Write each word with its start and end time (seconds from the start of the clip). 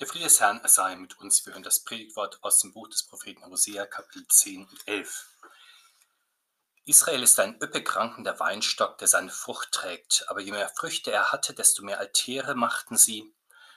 Der 0.00 0.08
Friede 0.08 0.24
des 0.24 0.40
Herrn 0.40 0.60
sei 0.64 0.96
mit 0.96 1.20
uns. 1.20 1.46
Wir 1.46 1.52
hören 1.52 1.62
das 1.62 1.84
Predigtwort 1.84 2.42
aus 2.42 2.58
dem 2.58 2.72
Buch 2.72 2.88
des 2.88 3.04
Propheten 3.04 3.46
Hosea, 3.46 3.86
Kapitel 3.86 4.26
10 4.26 4.66
und 4.66 4.88
11. 4.88 5.28
Israel 6.84 7.22
ist 7.22 7.38
ein 7.38 7.62
üppig 7.62 7.94
rankender 7.94 8.40
Weinstock, 8.40 8.98
der 8.98 9.06
seine 9.06 9.30
Frucht 9.30 9.70
trägt. 9.70 10.24
Aber 10.26 10.40
je 10.40 10.50
mehr 10.50 10.68
Früchte 10.68 11.12
er 11.12 11.30
hatte, 11.30 11.54
desto 11.54 11.84
mehr 11.84 12.00
Altäre 12.00 12.56
machten 12.56 12.96
sie. 12.96 13.32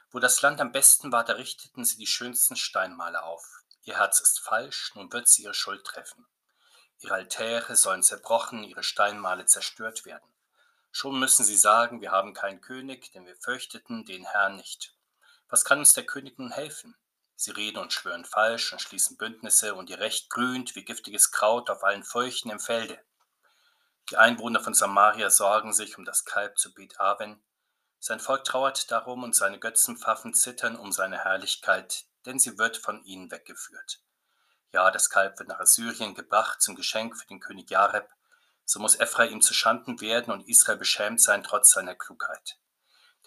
Wo 0.10 0.18
das 0.18 0.42
Land 0.42 0.60
am 0.60 0.72
besten 0.72 1.12
war, 1.12 1.24
da 1.24 1.34
richteten 1.34 1.86
sie 1.86 1.98
die 1.98 2.08
schönsten 2.08 2.56
Steinmale 2.56 3.22
auf. 3.22 3.46
Ihr 3.84 4.00
Herz 4.00 4.20
ist 4.20 4.40
falsch, 4.40 4.94
nun 4.96 5.14
wird 5.14 5.28
sie 5.28 5.44
ihre 5.44 5.54
Schuld 5.54 5.86
treffen. 5.86 6.26
Ihre 6.98 7.14
Altäre 7.14 7.76
sollen 7.76 8.02
zerbrochen, 8.02 8.64
ihre 8.64 8.82
Steinmale 8.82 9.46
zerstört 9.46 10.04
werden. 10.06 10.28
Schon 10.92 11.20
müssen 11.20 11.46
sie 11.46 11.58
sagen, 11.58 12.02
wir 12.02 12.10
haben 12.10 12.34
keinen 12.34 12.62
König, 12.62 13.12
denn 13.12 13.28
wir 13.28 13.36
fürchteten 13.36 14.04
den 14.04 14.26
Herrn 14.26 14.56
nicht. 14.56 14.97
Was 15.50 15.64
kann 15.64 15.80
uns 15.80 15.94
der 15.94 16.06
König 16.06 16.38
nun 16.40 16.52
helfen? 16.52 16.96
Sie 17.36 17.52
reden 17.52 17.78
und 17.78 17.94
schwören 17.94 18.26
falsch 18.26 18.74
und 18.74 18.82
schließen 18.82 19.16
Bündnisse, 19.16 19.76
und 19.76 19.90
ihr 19.90 20.00
Recht 20.00 20.30
grünt 20.30 20.76
wie 20.76 20.84
giftiges 20.84 21.32
Kraut 21.32 21.70
auf 21.70 21.84
allen 21.84 22.04
Furchen 22.04 22.50
im 22.50 22.60
Felde. 22.60 23.00
Die 24.10 24.18
Einwohner 24.18 24.60
von 24.60 24.74
Samaria 24.74 25.30
sorgen 25.30 25.74
sich 25.74 25.98
um 25.98 26.06
das 26.06 26.26
Kalb 26.26 26.58
zu 26.58 26.74
Bet 26.74 27.00
Aven. 27.00 27.44
Sein 28.00 28.20
Volk 28.20 28.44
trauert 28.44 28.90
darum 28.90 29.24
und 29.24 29.36
seine 29.36 29.60
Götzenpfaffen 29.60 30.34
zittern 30.34 30.76
um 30.76 30.92
seine 30.92 31.24
Herrlichkeit, 31.24 32.06
denn 32.26 32.40
sie 32.40 32.58
wird 32.58 32.78
von 32.78 33.04
ihnen 33.04 33.30
weggeführt. 33.32 34.02
Ja, 34.72 34.92
das 34.92 35.10
Kalb 35.10 35.40
wird 35.40 35.50
nach 35.50 35.60
Assyrien 35.60 36.16
gebracht 36.16 36.62
zum 36.62 36.76
Geschenk 36.76 37.18
für 37.18 37.28
den 37.28 37.40
König 37.40 37.70
Jareb. 37.70 38.10
So 38.66 38.80
muss 38.80 39.00
Ephraim 39.00 39.42
zu 39.42 39.54
Schanden 39.54 40.02
werden 40.02 40.34
und 40.34 40.48
Israel 40.48 40.78
beschämt 40.78 41.22
sein 41.22 41.44
trotz 41.44 41.72
seiner 41.72 41.96
Klugheit. 41.96 42.58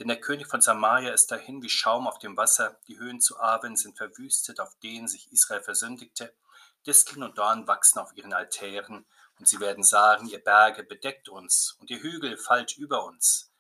Denn 0.01 0.09
der 0.09 0.19
König 0.19 0.47
von 0.47 0.63
Samaria 0.63 1.13
ist 1.13 1.31
dahin 1.31 1.63
wie 1.63 1.69
Schaum 1.69 2.09
auf 2.09 2.19
dem 2.19 2.35
Wasser, 2.39 2.81
die 2.89 2.99
Höhen 2.99 3.21
zu 3.21 3.39
Aven 3.39 3.77
sind 3.77 3.99
verwüstet, 3.99 4.59
auf 4.59 4.75
denen 4.79 5.07
sich 5.07 5.31
Israel 5.31 5.61
versündigte, 5.61 6.35
Disteln 6.87 7.23
und 7.23 7.37
Dorn 7.37 7.69
wachsen 7.69 7.99
auf 7.99 8.17
ihren 8.17 8.33
Altären, 8.33 9.05
und 9.39 9.47
sie 9.47 9.61
werden 9.61 9.85
sagen, 9.85 10.27
ihr 10.27 10.43
Berge 10.43 10.85
bedeckt 10.85 11.29
uns, 11.29 11.77
und 11.81 11.91
ihr 11.91 12.01
Hügel 12.01 12.39
fallt 12.39 12.79
über 12.79 13.05
uns. 13.05 13.53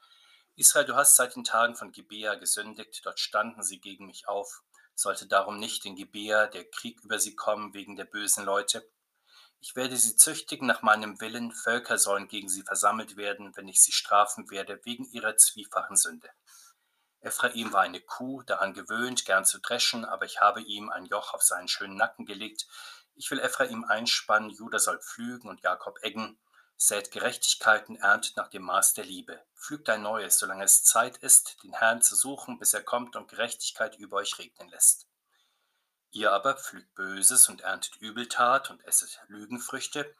Israel, 0.56 0.86
du 0.86 0.96
hast 0.96 1.16
seit 1.16 1.36
den 1.36 1.44
Tagen 1.44 1.76
von 1.76 1.92
Gibea 1.92 2.36
gesündigt, 2.36 3.02
dort 3.04 3.20
standen 3.20 3.62
sie 3.62 3.78
gegen 3.78 4.06
mich 4.06 4.26
auf. 4.26 4.62
Sollte 4.94 5.26
darum 5.26 5.58
nicht 5.58 5.84
in 5.84 5.94
Gibea 5.94 6.46
der 6.46 6.64
Krieg 6.64 7.02
über 7.04 7.18
sie 7.18 7.36
kommen 7.36 7.74
wegen 7.74 7.96
der 7.96 8.06
bösen 8.06 8.46
Leute? 8.46 8.90
Ich 9.62 9.76
werde 9.76 9.96
sie 9.98 10.16
züchtigen 10.16 10.66
nach 10.66 10.80
meinem 10.80 11.20
Willen, 11.20 11.52
Völker 11.52 11.98
sollen 11.98 12.28
gegen 12.28 12.48
sie 12.48 12.62
versammelt 12.62 13.18
werden, 13.18 13.54
wenn 13.56 13.68
ich 13.68 13.82
sie 13.82 13.92
strafen 13.92 14.50
werde 14.50 14.80
wegen 14.84 15.04
ihrer 15.12 15.36
zwiefachen 15.36 15.96
Sünde. 15.96 16.30
Ephraim 17.20 17.70
war 17.70 17.82
eine 17.82 18.00
Kuh, 18.00 18.42
daran 18.42 18.72
gewöhnt, 18.72 19.26
gern 19.26 19.44
zu 19.44 19.60
dreschen, 19.60 20.06
aber 20.06 20.24
ich 20.24 20.40
habe 20.40 20.62
ihm 20.62 20.88
ein 20.88 21.04
Joch 21.04 21.34
auf 21.34 21.42
seinen 21.42 21.68
schönen 21.68 21.96
Nacken 21.96 22.24
gelegt. 22.24 22.66
Ich 23.14 23.30
will 23.30 23.38
Ephraim 23.38 23.84
einspannen, 23.84 24.48
Judah 24.48 24.78
soll 24.78 24.98
pflügen 24.98 25.50
und 25.50 25.60
Jakob 25.60 25.98
eggen. 26.02 26.40
Sät 26.78 27.10
Gerechtigkeiten, 27.10 27.96
erntet 27.96 28.38
nach 28.38 28.48
dem 28.48 28.62
Maß 28.62 28.94
der 28.94 29.04
Liebe. 29.04 29.44
Pflügt 29.54 29.90
ein 29.90 30.00
neues, 30.00 30.38
solange 30.38 30.64
es 30.64 30.84
Zeit 30.84 31.18
ist, 31.18 31.62
den 31.62 31.74
Herrn 31.74 32.00
zu 32.00 32.16
suchen, 32.16 32.58
bis 32.58 32.72
er 32.72 32.82
kommt 32.82 33.14
und 33.16 33.28
Gerechtigkeit 33.28 33.98
über 33.98 34.16
euch 34.16 34.38
regnen 34.38 34.70
lässt. 34.70 35.09
Ihr 36.12 36.32
aber 36.32 36.56
pflügt 36.56 36.92
Böses 36.96 37.48
und 37.48 37.60
erntet 37.60 37.96
Übeltat 37.98 38.70
und 38.70 38.84
esset 38.84 39.20
Lügenfrüchte, 39.28 40.12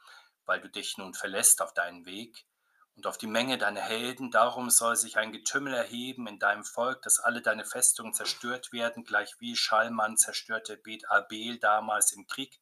weil 0.47 0.61
du 0.61 0.69
dich 0.69 0.99
nun 0.99 1.15
verlässt 1.15 1.61
auf 1.61 1.75
deinen 1.75 2.07
Weg 2.07 2.47
und 2.95 3.09
auf 3.09 3.19
die 3.19 3.27
Menge 3.27 3.59
deiner 3.59 3.81
Helden. 3.81 4.31
Darum 4.31 4.71
soll 4.71 4.95
sich 4.95 5.17
ein 5.17 5.33
Getümmel 5.33 5.75
erheben 5.75 6.29
in 6.29 6.39
deinem 6.39 6.65
Volk, 6.65 7.03
dass 7.03 7.19
alle 7.19 7.43
deine 7.43 7.65
Festungen 7.65 8.15
zerstört 8.15 8.73
werden, 8.73 9.03
gleichwie 9.03 9.57
Schallmann 9.57 10.17
zerstörte 10.17 10.77
Bet 10.77 11.11
Abel 11.11 11.59
damals 11.59 12.13
im 12.13 12.29
Krieg, 12.29 12.61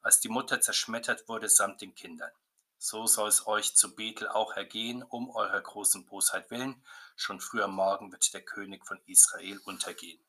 als 0.00 0.20
die 0.20 0.30
Mutter 0.30 0.62
zerschmettert 0.62 1.28
wurde 1.28 1.50
samt 1.50 1.82
den 1.82 1.94
Kindern. 1.94 2.32
So 2.78 3.06
soll 3.06 3.28
es 3.28 3.46
euch 3.46 3.74
zu 3.74 3.94
Bethel 3.94 4.28
auch 4.28 4.56
ergehen, 4.56 5.02
um 5.02 5.28
eurer 5.28 5.60
großen 5.60 6.06
Bosheit 6.06 6.50
willen. 6.50 6.82
Schon 7.14 7.40
früher 7.40 7.68
Morgen 7.68 8.10
wird 8.10 8.32
der 8.32 8.42
König 8.42 8.86
von 8.86 9.02
Israel 9.04 9.58
untergehen. 9.66 10.23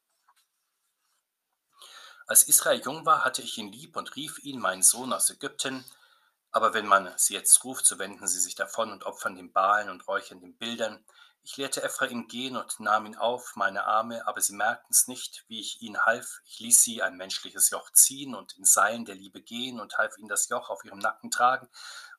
Als 2.28 2.48
Israel 2.48 2.82
jung 2.82 3.06
war, 3.06 3.24
hatte 3.24 3.44
ich 3.44 3.58
ihn 3.60 3.72
lieb 3.72 3.96
und 3.96 4.16
rief 4.16 4.40
ihn, 4.40 4.60
mein 4.60 4.82
Sohn 4.82 5.14
aus 5.14 5.30
Ägypten. 5.30 5.86
Aber 6.52 6.74
wenn 6.74 6.88
man 6.88 7.14
sie 7.18 7.36
jetzt 7.36 7.64
ruft, 7.64 7.86
so 7.86 8.00
wenden 8.00 8.28
sie 8.28 8.40
sich 8.40 8.56
davon 8.56 8.92
und 8.92 9.04
opfern 9.04 9.36
den 9.36 9.52
Balen 9.52 9.90
und 9.90 10.08
räuchern 10.08 10.40
den 10.40 10.58
Bildern. 10.58 11.06
Ich 11.44 11.58
lehrte 11.58 11.84
Ephraim 11.84 12.28
gehen 12.28 12.58
und 12.58 12.80
nahm 12.80 13.06
ihn 13.06 13.16
auf, 13.16 13.56
meine 13.56 13.86
Arme, 13.86 14.26
aber 14.26 14.42
sie 14.42 14.56
merkten 14.56 14.90
es 14.90 15.08
nicht, 15.08 15.46
wie 15.48 15.60
ich 15.60 15.84
ihnen 15.84 16.04
half. 16.04 16.42
Ich 16.46 16.60
ließ 16.60 16.82
sie 16.82 17.04
ein 17.04 17.16
menschliches 17.16 17.70
Joch 17.70 17.92
ziehen 17.92 18.34
und 18.34 18.58
in 18.58 18.66
Seilen 18.66 19.06
der 19.06 19.14
Liebe 19.14 19.44
gehen 19.44 19.80
und 19.80 20.00
half 20.00 20.18
ihnen 20.18 20.28
das 20.28 20.50
Joch 20.50 20.72
auf 20.72 20.84
ihrem 20.84 20.98
Nacken 20.98 21.30
tragen 21.30 21.70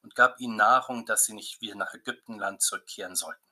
und 0.02 0.14
gab 0.14 0.38
ihnen 0.38 0.54
Nahrung, 0.54 1.06
dass 1.06 1.24
sie 1.24 1.34
nicht 1.34 1.60
wieder 1.60 1.74
nach 1.74 1.92
Ägyptenland 1.94 2.62
zurückkehren 2.62 3.16
sollten. 3.16 3.42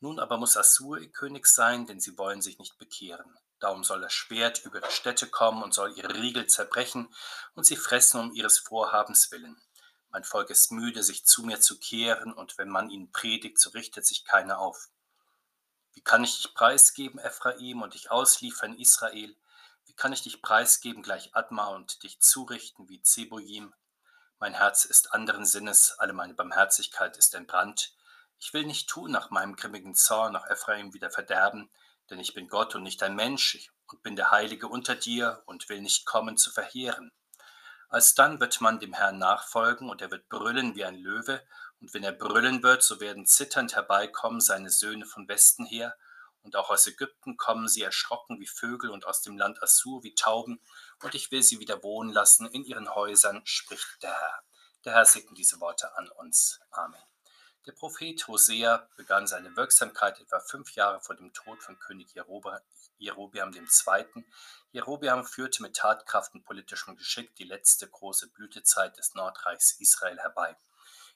Nun 0.00 0.18
aber 0.18 0.38
muss 0.38 0.56
Assur 0.56 0.98
ihr 0.98 1.12
König 1.12 1.46
sein, 1.46 1.86
denn 1.86 2.00
sie 2.00 2.18
wollen 2.18 2.42
sich 2.42 2.58
nicht 2.58 2.78
bekehren. 2.78 3.38
Darum 3.60 3.82
soll 3.82 4.00
das 4.00 4.12
Schwert 4.12 4.64
über 4.64 4.78
ihre 4.78 4.90
Städte 4.90 5.28
kommen 5.28 5.62
und 5.62 5.74
soll 5.74 5.96
ihre 5.96 6.14
Riegel 6.14 6.46
zerbrechen 6.46 7.12
und 7.54 7.64
sie 7.64 7.76
fressen 7.76 8.20
um 8.20 8.32
ihres 8.32 8.58
Vorhabens 8.58 9.30
willen. 9.32 9.60
Mein 10.10 10.24
Volk 10.24 10.50
ist 10.50 10.72
müde, 10.72 11.02
sich 11.02 11.26
zu 11.26 11.42
mir 11.42 11.60
zu 11.60 11.78
kehren, 11.78 12.32
und 12.32 12.56
wenn 12.56 12.70
man 12.70 12.88
ihnen 12.88 13.12
predigt, 13.12 13.58
so 13.58 13.70
richtet 13.70 14.06
sich 14.06 14.24
keiner 14.24 14.58
auf. 14.58 14.88
Wie 15.92 16.00
kann 16.00 16.24
ich 16.24 16.40
dich 16.40 16.54
preisgeben, 16.54 17.18
Ephraim, 17.18 17.82
und 17.82 17.94
dich 17.94 18.10
ausliefern, 18.10 18.78
Israel? 18.78 19.36
Wie 19.84 19.94
kann 19.94 20.12
ich 20.12 20.22
dich 20.22 20.40
preisgeben 20.40 21.02
gleich 21.02 21.34
Adma 21.34 21.66
und 21.68 22.02
dich 22.04 22.20
zurichten 22.20 22.88
wie 22.88 23.02
Zeboim? 23.02 23.74
Mein 24.38 24.54
Herz 24.54 24.84
ist 24.84 25.12
anderen 25.12 25.44
Sinnes, 25.44 25.98
alle 25.98 26.12
meine 26.12 26.34
Barmherzigkeit 26.34 27.16
ist 27.16 27.34
entbrannt. 27.34 27.94
Ich 28.38 28.54
will 28.54 28.64
nicht 28.64 28.88
tun 28.88 29.10
nach 29.10 29.30
meinem 29.30 29.56
grimmigen 29.56 29.94
Zorn, 29.94 30.32
nach 30.32 30.48
Ephraim 30.48 30.94
wieder 30.94 31.10
verderben, 31.10 31.68
denn 32.10 32.20
ich 32.20 32.34
bin 32.34 32.48
Gott 32.48 32.74
und 32.74 32.82
nicht 32.82 33.02
ein 33.02 33.14
Mensch 33.14 33.70
und 33.86 34.02
bin 34.02 34.16
der 34.16 34.30
Heilige 34.30 34.68
unter 34.68 34.94
dir 34.94 35.42
und 35.46 35.68
will 35.68 35.80
nicht 35.80 36.06
kommen 36.06 36.36
zu 36.36 36.50
verheeren. 36.50 37.12
Alsdann 37.88 38.38
wird 38.40 38.60
man 38.60 38.80
dem 38.80 38.92
Herrn 38.92 39.18
nachfolgen 39.18 39.88
und 39.88 40.02
er 40.02 40.10
wird 40.10 40.28
brüllen 40.28 40.74
wie 40.74 40.84
ein 40.84 40.96
Löwe, 40.96 41.42
und 41.80 41.94
wenn 41.94 42.02
er 42.02 42.12
brüllen 42.12 42.62
wird, 42.62 42.82
so 42.82 43.00
werden 43.00 43.24
zitternd 43.24 43.76
herbeikommen 43.76 44.40
seine 44.40 44.68
Söhne 44.68 45.06
von 45.06 45.28
Westen 45.28 45.64
her, 45.64 45.96
und 46.42 46.56
auch 46.56 46.70
aus 46.70 46.86
Ägypten 46.86 47.36
kommen 47.36 47.68
sie 47.68 47.82
erschrocken 47.82 48.40
wie 48.40 48.46
Vögel 48.46 48.90
und 48.90 49.06
aus 49.06 49.22
dem 49.22 49.36
Land 49.36 49.62
Assur 49.62 50.02
wie 50.02 50.14
Tauben, 50.14 50.60
und 51.02 51.14
ich 51.14 51.30
will 51.30 51.42
sie 51.42 51.60
wieder 51.60 51.82
wohnen 51.82 52.12
lassen 52.12 52.46
in 52.46 52.64
ihren 52.64 52.94
Häusern, 52.94 53.42
spricht 53.44 54.02
der 54.02 54.12
Herr. 54.12 54.42
Der 54.84 54.92
Herr 54.94 55.04
segne 55.04 55.34
diese 55.34 55.60
Worte 55.60 55.96
an 55.96 56.08
uns. 56.10 56.60
Amen. 56.70 57.02
Der 57.66 57.72
Prophet 57.72 58.26
Hosea 58.26 58.88
begann 58.96 59.26
seine 59.26 59.54
Wirksamkeit 59.56 60.20
etwa 60.20 60.40
fünf 60.40 60.74
Jahre 60.74 61.00
vor 61.00 61.16
dem 61.16 61.32
Tod 61.32 61.62
von 61.62 61.78
König 61.78 62.14
Jerobeam 62.14 63.52
II. 63.52 64.24
Jerobeam 64.70 65.24
führte 65.24 65.62
mit 65.62 65.76
Tatkraft 65.76 66.34
und 66.34 66.44
politischem 66.44 66.96
Geschick 66.96 67.34
die 67.36 67.44
letzte 67.44 67.88
große 67.88 68.28
Blütezeit 68.30 68.96
des 68.96 69.14
Nordreichs 69.14 69.72
Israel 69.80 70.18
herbei. 70.18 70.56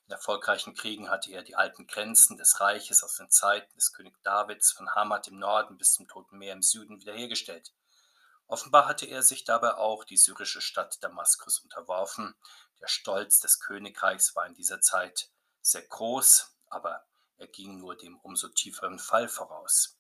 In 0.07 0.13
erfolgreichen 0.13 0.75
Kriegen 0.75 1.09
hatte 1.09 1.31
er 1.31 1.43
die 1.43 1.55
alten 1.55 1.87
Grenzen 1.87 2.37
des 2.37 2.61
Reiches 2.61 3.03
aus 3.03 3.17
den 3.17 3.31
Zeiten 3.31 3.73
des 3.75 3.93
König 3.93 4.15
Davids 4.23 4.73
von 4.73 4.95
Hamad 4.95 5.29
im 5.29 5.39
Norden 5.39 5.79
bis 5.79 5.95
zum 5.95 6.09
Toten 6.09 6.39
Meer 6.39 6.53
im 6.53 6.63
Süden 6.63 7.01
wiederhergestellt. 7.01 7.73
Offenbar 8.47 8.87
hatte 8.87 9.07
er 9.07 9.23
sich 9.23 9.45
dabei 9.45 9.77
auch 9.77 10.05
die 10.05 10.19
syrische 10.19 10.61
Stadt 10.61 11.03
Damaskus 11.03 11.61
unterworfen. 11.61 12.35
Der 12.81 12.89
Stolz 12.89 13.41
des 13.41 13.61
Königreichs 13.61 14.37
war 14.37 14.47
in 14.47 14.55
dieser 14.55 14.83
Zeit 14.83 15.31
sehr 15.63 15.83
groß, 15.83 16.55
aber 16.69 17.07
er 17.39 17.47
ging 17.47 17.79
nur 17.79 17.97
dem 17.97 18.19
umso 18.21 18.49
tieferen 18.49 18.99
Fall 18.99 19.29
voraus. 19.29 19.99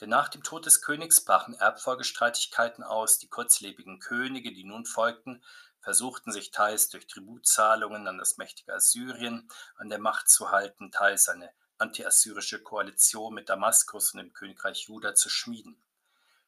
Denn 0.00 0.10
nach 0.10 0.28
dem 0.28 0.42
Tod 0.42 0.66
des 0.66 0.82
Königs 0.82 1.24
brachen 1.24 1.54
Erbfolgestreitigkeiten 1.54 2.84
aus, 2.84 3.18
die 3.18 3.28
kurzlebigen 3.28 3.98
Könige, 3.98 4.52
die 4.52 4.64
nun 4.64 4.84
folgten, 4.84 5.42
versuchten 5.80 6.32
sich 6.32 6.50
teils 6.50 6.88
durch 6.88 7.06
Tributzahlungen 7.06 8.06
an 8.06 8.18
das 8.18 8.36
mächtige 8.36 8.74
Assyrien 8.74 9.48
an 9.76 9.88
der 9.88 9.98
Macht 9.98 10.28
zu 10.28 10.50
halten, 10.50 10.90
teils 10.90 11.28
eine 11.28 11.50
antiassyrische 11.78 12.62
Koalition 12.62 13.34
mit 13.34 13.48
Damaskus 13.48 14.12
und 14.12 14.18
dem 14.18 14.32
Königreich 14.32 14.88
Juda 14.88 15.14
zu 15.14 15.30
schmieden. 15.30 15.80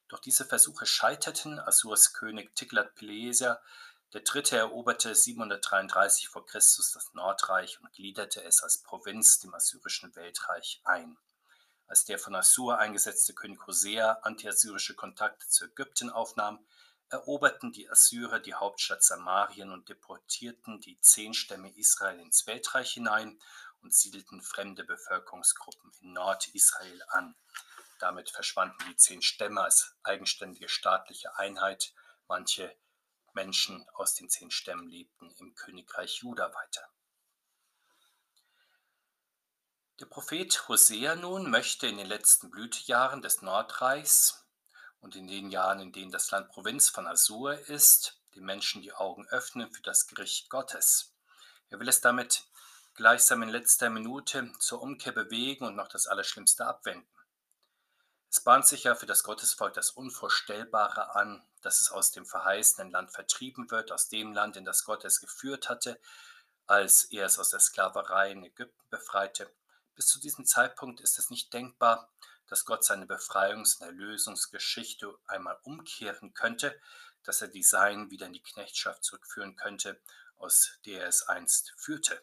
Doch 0.08 0.18
diese 0.18 0.44
Versuche 0.44 0.86
scheiterten. 0.86 1.58
Assurs 1.58 2.14
König 2.14 2.54
Tiglat-Pileser 2.56 3.60
der 4.14 4.22
dritte 4.22 4.56
eroberte 4.56 5.14
733 5.14 6.28
vor 6.28 6.46
Christus 6.46 6.92
das 6.92 7.12
Nordreich 7.12 7.78
und 7.80 7.92
gliederte 7.92 8.42
es 8.42 8.62
als 8.62 8.78
Provinz 8.78 9.38
dem 9.38 9.54
assyrischen 9.54 10.14
Weltreich 10.16 10.80
ein. 10.84 11.18
Als 11.86 12.04
der 12.04 12.18
von 12.18 12.34
Assur 12.34 12.78
eingesetzte 12.78 13.34
König 13.34 13.66
Hosea 13.66 14.18
antiassyrische 14.22 14.94
Kontakte 14.94 15.46
zu 15.48 15.66
Ägypten 15.66 16.10
aufnahm, 16.10 16.66
eroberten 17.10 17.72
die 17.72 17.88
Assyrer 17.88 18.40
die 18.40 18.54
Hauptstadt 18.54 19.02
Samarien 19.02 19.70
und 19.70 19.88
deportierten 19.88 20.80
die 20.80 21.00
zehn 21.00 21.34
Stämme 21.34 21.70
Israel 21.76 22.18
ins 22.20 22.46
Weltreich 22.46 22.92
hinein 22.92 23.38
und 23.82 23.94
siedelten 23.94 24.42
fremde 24.42 24.84
Bevölkerungsgruppen 24.84 25.92
in 26.00 26.12
Nordisrael 26.12 27.02
an. 27.08 27.34
Damit 27.98 28.30
verschwanden 28.30 28.84
die 28.88 28.96
zehn 28.96 29.22
Stämme 29.22 29.62
als 29.62 29.94
eigenständige 30.02 30.68
staatliche 30.68 31.36
Einheit. 31.36 31.94
Manche 32.26 32.76
Menschen 33.34 33.86
aus 33.94 34.14
den 34.14 34.28
zehn 34.28 34.50
Stämmen 34.50 34.88
lebten 34.88 35.30
im 35.38 35.54
Königreich 35.54 36.16
Juda 36.22 36.52
weiter. 36.52 36.88
Der 40.00 40.06
Prophet 40.06 40.68
Hosea 40.68 41.16
nun 41.16 41.50
möchte 41.50 41.88
in 41.88 41.96
den 41.96 42.06
letzten 42.06 42.50
Blütejahren 42.50 43.20
des 43.20 43.42
Nordreichs 43.42 44.46
und 45.00 45.16
in 45.16 45.26
den 45.26 45.50
Jahren, 45.50 45.80
in 45.80 45.92
denen 45.92 46.12
das 46.12 46.30
Land 46.30 46.50
Provinz 46.50 46.88
von 46.88 47.08
Assur 47.08 47.58
ist, 47.68 48.20
den 48.34 48.44
Menschen 48.44 48.82
die 48.82 48.92
Augen 48.92 49.26
öffnen 49.28 49.70
für 49.72 49.82
das 49.82 50.06
Gericht 50.06 50.50
Gottes. 50.50 51.14
Er 51.70 51.80
will 51.80 51.88
es 51.88 52.00
damit 52.00 52.46
gleichsam 52.94 53.42
in 53.42 53.48
letzter 53.48 53.90
Minute 53.90 54.52
zur 54.60 54.82
Umkehr 54.82 55.12
bewegen 55.12 55.64
und 55.64 55.74
noch 55.74 55.88
das 55.88 56.06
Allerschlimmste 56.06 56.66
abwenden. 56.66 57.08
Es 58.30 58.40
bahnt 58.40 58.66
sich 58.66 58.84
ja 58.84 58.94
für 58.94 59.06
das 59.06 59.22
Gottesvolk 59.22 59.72
das 59.72 59.90
Unvorstellbare 59.90 61.14
an, 61.14 61.42
dass 61.62 61.80
es 61.80 61.90
aus 61.90 62.12
dem 62.12 62.26
verheißenen 62.26 62.90
Land 62.90 63.10
vertrieben 63.10 63.70
wird, 63.70 63.90
aus 63.90 64.08
dem 64.08 64.32
Land, 64.32 64.56
in 64.56 64.64
das 64.64 64.84
Gott 64.84 65.04
es 65.04 65.20
geführt 65.20 65.68
hatte, 65.68 65.98
als 66.66 67.04
er 67.04 67.26
es 67.26 67.38
aus 67.38 67.50
der 67.50 67.60
Sklaverei 67.60 68.32
in 68.32 68.44
Ägypten 68.44 68.84
befreite. 68.90 69.50
Bis 69.94 70.06
zu 70.06 70.20
diesem 70.20 70.44
Zeitpunkt 70.44 71.00
ist 71.00 71.18
es 71.18 71.30
nicht 71.30 71.52
denkbar, 71.52 72.10
dass 72.46 72.66
Gott 72.66 72.84
seine 72.84 73.06
Befreiungs- 73.06 73.80
und 73.80 73.86
Erlösungsgeschichte 73.86 75.14
einmal 75.26 75.58
umkehren 75.62 76.34
könnte, 76.34 76.78
dass 77.24 77.40
er 77.42 77.48
die 77.48 77.62
Seinen 77.62 78.10
wieder 78.10 78.26
in 78.26 78.34
die 78.34 78.42
Knechtschaft 78.42 79.04
zurückführen 79.04 79.56
könnte, 79.56 80.00
aus 80.36 80.78
der 80.84 81.02
er 81.02 81.08
es 81.08 81.22
einst 81.22 81.72
führte. 81.76 82.22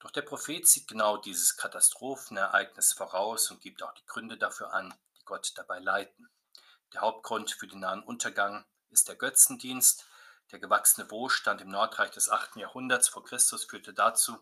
Doch 0.00 0.10
der 0.12 0.22
Prophet 0.22 0.66
sieht 0.66 0.86
genau 0.86 1.16
dieses 1.16 1.56
Katastrophenereignis 1.56 2.92
voraus 2.92 3.50
und 3.50 3.60
gibt 3.60 3.82
auch 3.82 3.92
die 3.94 4.06
Gründe 4.06 4.38
dafür 4.38 4.72
an, 4.72 4.94
die 5.18 5.24
Gott 5.24 5.52
dabei 5.56 5.80
leiten. 5.80 6.30
Der 6.92 7.00
Hauptgrund 7.00 7.50
für 7.50 7.66
den 7.66 7.80
nahen 7.80 8.02
Untergang 8.02 8.64
ist 8.90 9.08
der 9.08 9.16
Götzendienst. 9.16 10.06
Der 10.52 10.58
gewachsene 10.58 11.10
Wohlstand 11.10 11.60
im 11.60 11.68
Nordreich 11.68 12.10
des 12.10 12.30
8. 12.30 12.56
Jahrhunderts 12.56 13.08
vor 13.08 13.24
Christus 13.24 13.64
führte 13.64 13.92
dazu, 13.92 14.38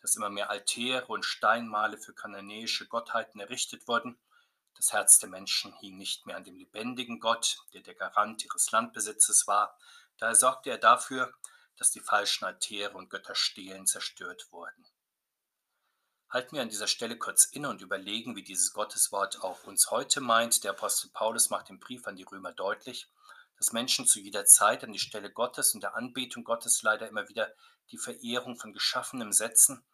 dass 0.00 0.16
immer 0.16 0.30
mehr 0.30 0.50
Altäre 0.50 1.06
und 1.06 1.24
Steinmale 1.24 1.98
für 1.98 2.14
kananäische 2.14 2.86
Gottheiten 2.86 3.40
errichtet 3.40 3.86
wurden. 3.88 4.18
Das 4.76 4.92
Herz 4.92 5.18
der 5.18 5.28
Menschen 5.28 5.74
hing 5.78 5.96
nicht 5.98 6.26
mehr 6.26 6.36
an 6.36 6.44
dem 6.44 6.56
lebendigen 6.56 7.20
Gott, 7.20 7.58
der 7.74 7.82
der 7.82 7.94
Garant 7.94 8.44
ihres 8.44 8.70
Landbesitzes 8.70 9.46
war. 9.46 9.76
Daher 10.16 10.34
sorgte 10.34 10.70
er 10.70 10.78
dafür, 10.78 11.34
dass 11.76 11.90
die 11.90 12.00
falschen 12.00 12.44
Altäre 12.44 12.96
und 12.96 13.10
Götterstelen 13.10 13.86
zerstört 13.86 14.46
wurden. 14.50 14.86
Halten 16.32 16.56
wir 16.56 16.62
an 16.62 16.68
dieser 16.68 16.88
Stelle 16.88 17.16
kurz 17.16 17.44
inne 17.44 17.68
und 17.68 17.82
überlegen, 17.82 18.34
wie 18.34 18.42
dieses 18.42 18.72
Gotteswort 18.72 19.42
auch 19.42 19.64
uns 19.64 19.90
heute 19.90 20.20
meint. 20.20 20.64
Der 20.64 20.72
Apostel 20.72 21.10
Paulus 21.12 21.50
macht 21.50 21.70
im 21.70 21.78
Brief 21.78 22.06
an 22.06 22.16
die 22.16 22.24
Römer 22.24 22.52
deutlich, 22.52 23.06
dass 23.58 23.72
Menschen 23.72 24.06
zu 24.06 24.18
jeder 24.18 24.44
Zeit 24.46 24.82
an 24.82 24.92
die 24.92 24.98
Stelle 24.98 25.30
Gottes 25.30 25.74
und 25.74 25.82
der 25.82 25.94
Anbetung 25.94 26.42
Gottes 26.42 26.82
leider 26.82 27.08
immer 27.08 27.28
wieder 27.28 27.52
die 27.90 27.98
Verehrung 27.98 28.56
von 28.56 28.72
Geschaffenem 28.72 29.32
setzen 29.32 29.84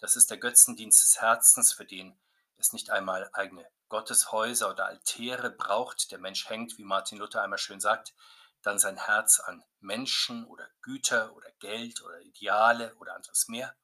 das 0.00 0.16
ist 0.16 0.30
der 0.30 0.38
Götzendienst 0.38 1.04
des 1.04 1.20
Herzens, 1.20 1.74
für 1.74 1.84
den 1.84 2.18
es 2.56 2.72
nicht 2.72 2.90
einmal 2.90 3.28
eigene 3.34 3.66
Gotteshäuser 3.90 4.70
oder 4.70 4.86
Altäre 4.86 5.50
braucht. 5.50 6.10
Der 6.10 6.18
Mensch 6.18 6.48
hängt, 6.48 6.78
wie 6.78 6.84
Martin 6.84 7.18
Luther 7.18 7.42
einmal 7.42 7.58
schön 7.58 7.80
sagt, 7.80 8.14
dann 8.62 8.78
sein 8.78 8.96
Herz 8.96 9.40
an 9.40 9.62
Menschen 9.80 10.46
oder 10.46 10.66
Güter 10.80 11.34
oder 11.36 11.50
Geld 11.58 12.02
oder 12.02 12.18
Ideale 12.20 12.94
oder 12.96 13.14
anderes 13.14 13.48
mehr. 13.48 13.74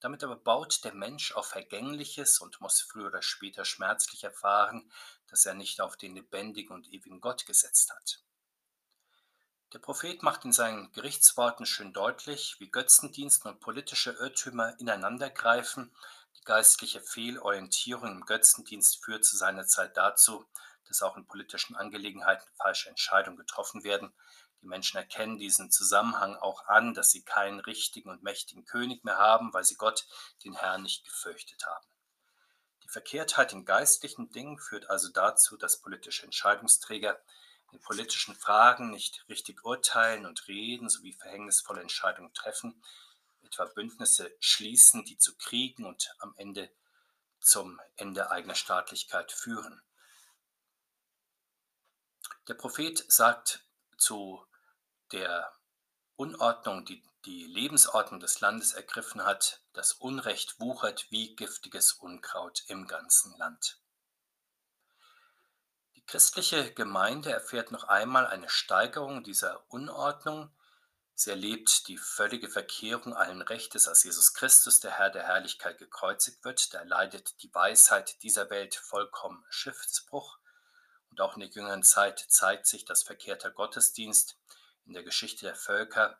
Damit 0.00 0.22
aber 0.22 0.36
baut 0.36 0.84
der 0.84 0.94
Mensch 0.94 1.32
auf 1.32 1.46
Vergängliches 1.48 2.40
und 2.40 2.60
muss 2.60 2.80
früher 2.80 3.06
oder 3.06 3.22
später 3.22 3.64
schmerzlich 3.64 4.24
erfahren, 4.24 4.90
dass 5.28 5.46
er 5.46 5.54
nicht 5.54 5.80
auf 5.80 5.96
den 5.96 6.14
lebendigen 6.14 6.74
und 6.74 6.92
ewigen 6.92 7.20
Gott 7.20 7.46
gesetzt 7.46 7.90
hat. 7.90 8.20
Der 9.72 9.80
Prophet 9.80 10.22
macht 10.22 10.44
in 10.44 10.52
seinen 10.52 10.92
Gerichtsworten 10.92 11.66
schön 11.66 11.92
deutlich, 11.92 12.56
wie 12.60 12.70
Götzendienst 12.70 13.44
und 13.46 13.60
politische 13.60 14.12
Irrtümer 14.12 14.78
ineinandergreifen. 14.78 15.94
Die 16.38 16.44
geistliche 16.44 17.00
Fehlorientierung 17.00 18.12
im 18.12 18.24
Götzendienst 18.26 19.04
führt 19.04 19.24
zu 19.24 19.36
seiner 19.36 19.66
Zeit 19.66 19.96
dazu, 19.96 20.46
dass 20.86 21.02
auch 21.02 21.16
in 21.16 21.26
politischen 21.26 21.74
Angelegenheiten 21.74 22.48
falsche 22.54 22.88
Entscheidungen 22.88 23.38
getroffen 23.38 23.82
werden. 23.82 24.12
Die 24.66 24.70
Menschen 24.70 24.96
erkennen 24.96 25.38
diesen 25.38 25.70
Zusammenhang 25.70 26.34
auch 26.34 26.66
an, 26.66 26.92
dass 26.92 27.12
sie 27.12 27.22
keinen 27.22 27.60
richtigen 27.60 28.10
und 28.10 28.24
mächtigen 28.24 28.64
König 28.64 29.04
mehr 29.04 29.16
haben, 29.16 29.52
weil 29.52 29.62
sie 29.62 29.76
Gott, 29.76 30.04
den 30.42 30.56
Herrn, 30.56 30.82
nicht 30.82 31.04
gefürchtet 31.04 31.64
haben. 31.64 31.86
Die 32.82 32.88
Verkehrtheit 32.88 33.52
in 33.52 33.64
geistlichen 33.64 34.32
Dingen 34.32 34.58
führt 34.58 34.90
also 34.90 35.08
dazu, 35.12 35.56
dass 35.56 35.80
politische 35.80 36.24
Entscheidungsträger 36.24 37.16
in 37.70 37.78
politischen 37.80 38.34
Fragen 38.34 38.90
nicht 38.90 39.24
richtig 39.28 39.64
urteilen 39.64 40.26
und 40.26 40.48
reden 40.48 40.88
sowie 40.88 41.12
verhängnisvolle 41.12 41.82
Entscheidungen 41.82 42.34
treffen, 42.34 42.82
etwa 43.44 43.66
Bündnisse 43.66 44.34
schließen, 44.40 45.04
die 45.04 45.16
zu 45.16 45.36
Kriegen 45.36 45.84
und 45.84 46.12
am 46.18 46.34
Ende 46.38 46.72
zum 47.38 47.80
Ende 47.94 48.32
eigener 48.32 48.56
Staatlichkeit 48.56 49.30
führen. 49.30 49.80
Der 52.48 52.54
Prophet 52.54 53.04
sagt 53.06 53.62
zu 53.96 54.44
der 55.12 55.52
Unordnung, 56.16 56.84
die 56.84 57.02
die 57.24 57.46
Lebensordnung 57.46 58.20
des 58.20 58.40
Landes 58.40 58.72
ergriffen 58.72 59.24
hat, 59.24 59.62
das 59.72 59.92
Unrecht 59.92 60.60
wuchert 60.60 61.10
wie 61.10 61.34
giftiges 61.34 61.92
Unkraut 61.92 62.64
im 62.68 62.86
ganzen 62.86 63.36
Land 63.38 63.80
christliche 66.06 66.72
Gemeinde 66.72 67.32
erfährt 67.32 67.72
noch 67.72 67.84
einmal 67.84 68.26
eine 68.26 68.48
Steigerung 68.48 69.24
dieser 69.24 69.64
Unordnung. 69.70 70.50
Sie 71.14 71.30
erlebt 71.30 71.88
die 71.88 71.98
völlige 71.98 72.48
Verkehrung 72.48 73.14
allen 73.14 73.42
Rechtes, 73.42 73.88
als 73.88 74.04
Jesus 74.04 74.34
Christus, 74.34 74.80
der 74.80 74.92
Herr 74.92 75.10
der 75.10 75.24
Herrlichkeit, 75.24 75.78
gekreuzigt 75.78 76.44
wird. 76.44 76.74
Da 76.74 76.82
leidet 76.82 77.42
die 77.42 77.52
Weisheit 77.52 78.22
dieser 78.22 78.50
Welt 78.50 78.74
vollkommen 78.74 79.44
Schiffsbruch. 79.48 80.38
Und 81.10 81.20
auch 81.20 81.34
in 81.34 81.40
der 81.40 81.48
jüngeren 81.48 81.82
Zeit 81.82 82.24
zeigt 82.28 82.66
sich, 82.66 82.84
dass 82.84 83.02
verkehrter 83.02 83.50
Gottesdienst 83.50 84.36
in 84.86 84.92
der 84.92 85.02
Geschichte 85.02 85.44
der 85.44 85.54
Völker 85.54 86.18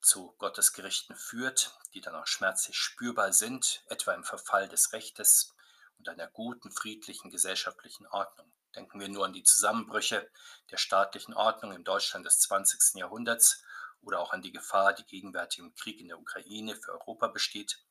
zu 0.00 0.34
Gottesgerichten 0.38 1.16
führt, 1.16 1.78
die 1.94 2.00
dann 2.00 2.16
auch 2.16 2.26
schmerzlich 2.26 2.76
spürbar 2.76 3.32
sind, 3.32 3.84
etwa 3.88 4.12
im 4.14 4.24
Verfall 4.24 4.68
des 4.68 4.92
Rechtes 4.92 5.54
und 5.98 6.08
einer 6.08 6.26
guten, 6.26 6.72
friedlichen 6.72 7.30
gesellschaftlichen 7.30 8.06
Ordnung. 8.08 8.52
Denken 8.74 8.98
wir 8.98 9.08
nur 9.08 9.26
an 9.26 9.32
die 9.32 9.44
Zusammenbrüche 9.44 10.28
der 10.70 10.78
staatlichen 10.78 11.34
Ordnung 11.34 11.72
im 11.72 11.84
Deutschland 11.84 12.26
des 12.26 12.40
20. 12.40 12.98
Jahrhunderts 12.98 13.62
oder 14.00 14.18
auch 14.18 14.32
an 14.32 14.42
die 14.42 14.52
Gefahr, 14.52 14.94
die 14.94 15.04
gegenwärtig 15.04 15.60
im 15.60 15.74
Krieg 15.74 16.00
in 16.00 16.08
der 16.08 16.18
Ukraine 16.18 16.74
für 16.74 16.92
Europa 16.92 17.28
besteht. 17.28 17.84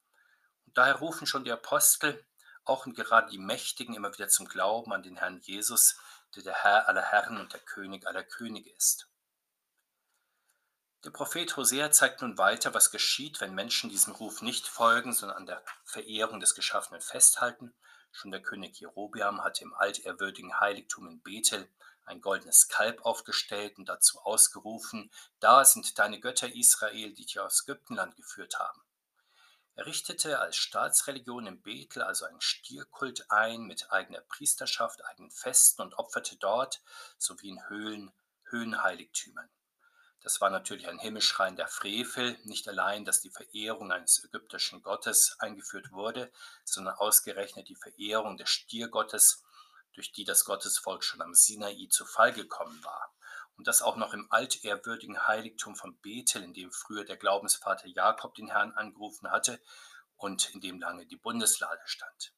Und 0.66 0.78
daher 0.78 0.96
rufen 0.96 1.28
schon 1.28 1.46
die 1.46 1.52
Apostel, 1.52 2.26
auch 2.64 2.86
und 2.86 2.96
gerade 2.96 3.32
die 3.32 3.38
Mächtigen, 3.38 3.96
immer 3.96 4.14
wieder 4.14 4.28
zum 4.28 4.48
Glauben 4.48 4.92
an 4.92 5.04
den 5.04 5.18
Herrn 5.18 5.40
Jesus, 5.40 5.98
der 6.36 6.44
der 6.44 6.64
Herr 6.64 6.88
aller 6.88 7.02
Herren 7.02 7.40
und 7.40 7.54
der 7.54 7.60
König 7.62 8.06
aller 8.08 8.24
Könige 8.24 8.72
ist. 8.72 9.11
Der 11.04 11.12
Prophet 11.12 11.58
Hosea 11.58 11.92
zeigt 11.92 12.22
nun 12.22 12.38
weiter, 12.38 12.74
was 12.74 12.92
geschieht, 12.92 13.42
wenn 13.42 13.56
Menschen 13.56 13.90
diesem 13.90 14.14
Ruf 14.14 14.42
nicht 14.42 14.68
folgen, 14.68 15.14
sondern 15.14 15.38
an 15.38 15.46
der 15.48 15.64
Verehrung 15.84 16.40
des 16.40 16.54
Geschaffenen 16.54 17.02
festhalten 17.02 17.74
Schon 18.12 18.32
der 18.32 18.42
König 18.42 18.80
Jerobeam 18.80 19.42
hatte 19.42 19.64
im 19.64 19.74
altehrwürdigen 19.74 20.60
Heiligtum 20.60 21.08
in 21.08 21.22
Bethel 21.22 21.70
ein 22.06 22.20
goldenes 22.20 22.68
Kalb 22.68 23.06
aufgestellt 23.06 23.78
und 23.78 23.88
dazu 23.88 24.20
ausgerufen, 24.20 25.12
da 25.40 25.64
sind 25.64 25.98
deine 25.98 26.20
Götter 26.20 26.54
Israel, 26.54 27.14
die 27.14 27.24
dich 27.24 27.40
aus 27.40 27.64
Ägyptenland 27.64 28.18
geführt 28.18 28.60
haben. 28.60 28.82
Er 29.76 29.86
richtete 29.86 30.40
als 30.40 30.58
Staatsreligion 30.58 31.48
in 31.48 31.62
Bethel 31.62 32.02
also 32.02 32.26
einen 32.26 32.42
Stierkult 32.42 33.32
ein 33.32 33.62
mit 33.62 33.92
eigener 33.92 34.20
Priesterschaft, 34.22 35.06
eigenen 35.06 35.32
Festen 35.32 35.82
und 35.82 35.98
opferte 35.98 36.36
dort 36.36 36.82
sowie 37.18 37.50
in 37.50 37.70
Höhlen 37.70 38.12
Höhenheiligtümern. 38.50 39.50
Das 40.24 40.40
war 40.40 40.52
natürlich 40.52 40.88
ein 40.88 41.00
himmelschreiender 41.00 41.68
Frevel, 41.68 42.38
nicht 42.44 42.68
allein, 42.68 43.06
dass 43.06 43.22
die 43.22 43.32
Verehrung 43.32 43.92
eines 43.92 44.24
ägyptischen 44.24 44.84
Gottes 44.84 45.36
eingeführt 45.40 45.92
wurde, 45.92 46.32
sondern 46.64 46.96
ausgerechnet 46.96 47.70
die 47.70 47.76
Verehrung 47.76 48.38
des 48.38 48.50
Stiergottes, 48.50 49.44
durch 49.94 50.12
die 50.12 50.24
das 50.24 50.46
Gottesvolk 50.46 51.04
schon 51.04 51.22
am 51.22 51.34
Sinai 51.34 51.88
zu 51.90 52.06
Fall 52.06 52.34
gekommen 52.34 52.84
war. 52.84 53.14
Und 53.58 53.68
das 53.68 53.82
auch 53.82 53.98
noch 53.98 54.14
im 54.14 54.32
altehrwürdigen 54.32 55.28
Heiligtum 55.28 55.76
von 55.76 55.98
Bethel, 55.98 56.44
in 56.44 56.54
dem 56.54 56.72
früher 56.72 57.04
der 57.04 57.18
Glaubensvater 57.18 57.88
Jakob 57.88 58.36
den 58.36 58.50
Herrn 58.50 58.74
angerufen 58.74 59.30
hatte 59.32 59.60
und 60.18 60.54
in 60.54 60.62
dem 60.62 60.80
lange 60.80 61.06
die 61.08 61.18
Bundeslade 61.18 61.82
stand. 61.86 62.34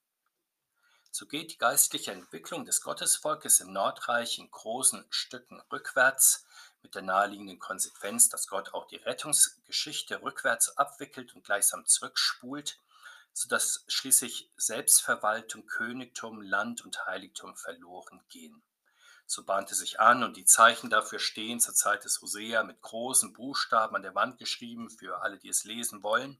So 1.12 1.28
geht 1.28 1.52
die 1.52 1.58
geistliche 1.58 2.12
Entwicklung 2.12 2.66
des 2.66 2.82
Gottesvolkes 2.82 3.60
im 3.60 3.72
Nordreich 3.72 4.40
in 4.40 4.50
großen 4.50 5.06
Stücken 5.10 5.62
rückwärts, 5.72 6.46
mit 6.84 6.96
der 6.96 7.02
naheliegenden 7.02 7.60
Konsequenz, 7.60 8.30
dass 8.30 8.48
Gott 8.48 8.74
auch 8.74 8.86
die 8.88 8.98
Rettungsgeschichte 8.98 10.22
rückwärts 10.22 10.78
abwickelt 10.78 11.34
und 11.34 11.44
gleichsam 11.44 11.86
zurückspult. 11.86 12.80
sodass 13.36 13.84
schließlich 13.88 14.52
Selbstverwaltung, 14.58 15.66
Königtum, 15.66 16.44
Land 16.44 16.86
und 16.86 17.08
Heiligtum 17.08 17.56
verloren 17.56 18.22
gehen. 18.30 18.62
So 19.26 19.44
bahnte 19.44 19.74
sich 19.74 20.00
an 20.00 20.24
und 20.24 20.38
die 20.38 20.46
Zeichen 20.46 20.92
dafür 20.92 21.18
stehen 21.18 21.60
zur 21.60 21.74
Zeit 21.74 22.04
des 22.04 22.22
Hosea 22.22 22.64
mit 22.64 22.80
großen 22.82 23.34
Buchstaben 23.34 23.96
an 23.96 24.04
der 24.04 24.14
Wand 24.14 24.38
geschrieben 24.38 24.92
für 24.92 25.24
alle, 25.24 25.40
die 25.40 25.50
es 25.50 25.64
lesen 25.64 26.04
wollen. 26.04 26.38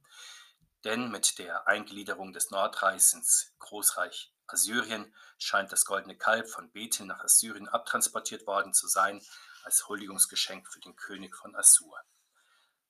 Denn 0.84 1.10
mit 1.10 1.40
der 1.40 1.68
Eingliederung 1.68 2.32
des 2.32 2.52
Nordreichs 2.52 3.14
ins 3.14 3.54
Großreich 3.58 4.32
Assyrien 4.46 5.12
scheint 5.40 5.72
das 5.72 5.86
goldene 5.86 6.16
Kalb 6.16 6.48
von 6.48 6.72
Bethel 6.72 7.08
nach 7.08 7.24
Assyrien 7.24 7.68
abtransportiert 7.68 8.46
worden 8.46 8.74
zu 8.74 8.88
sein 8.88 9.20
als 9.64 9.88
Huldigungsgeschenk 9.88 10.72
für 10.72 10.80
den 10.80 10.96
König 10.96 11.36
von 11.36 11.56
Assur. 11.56 11.98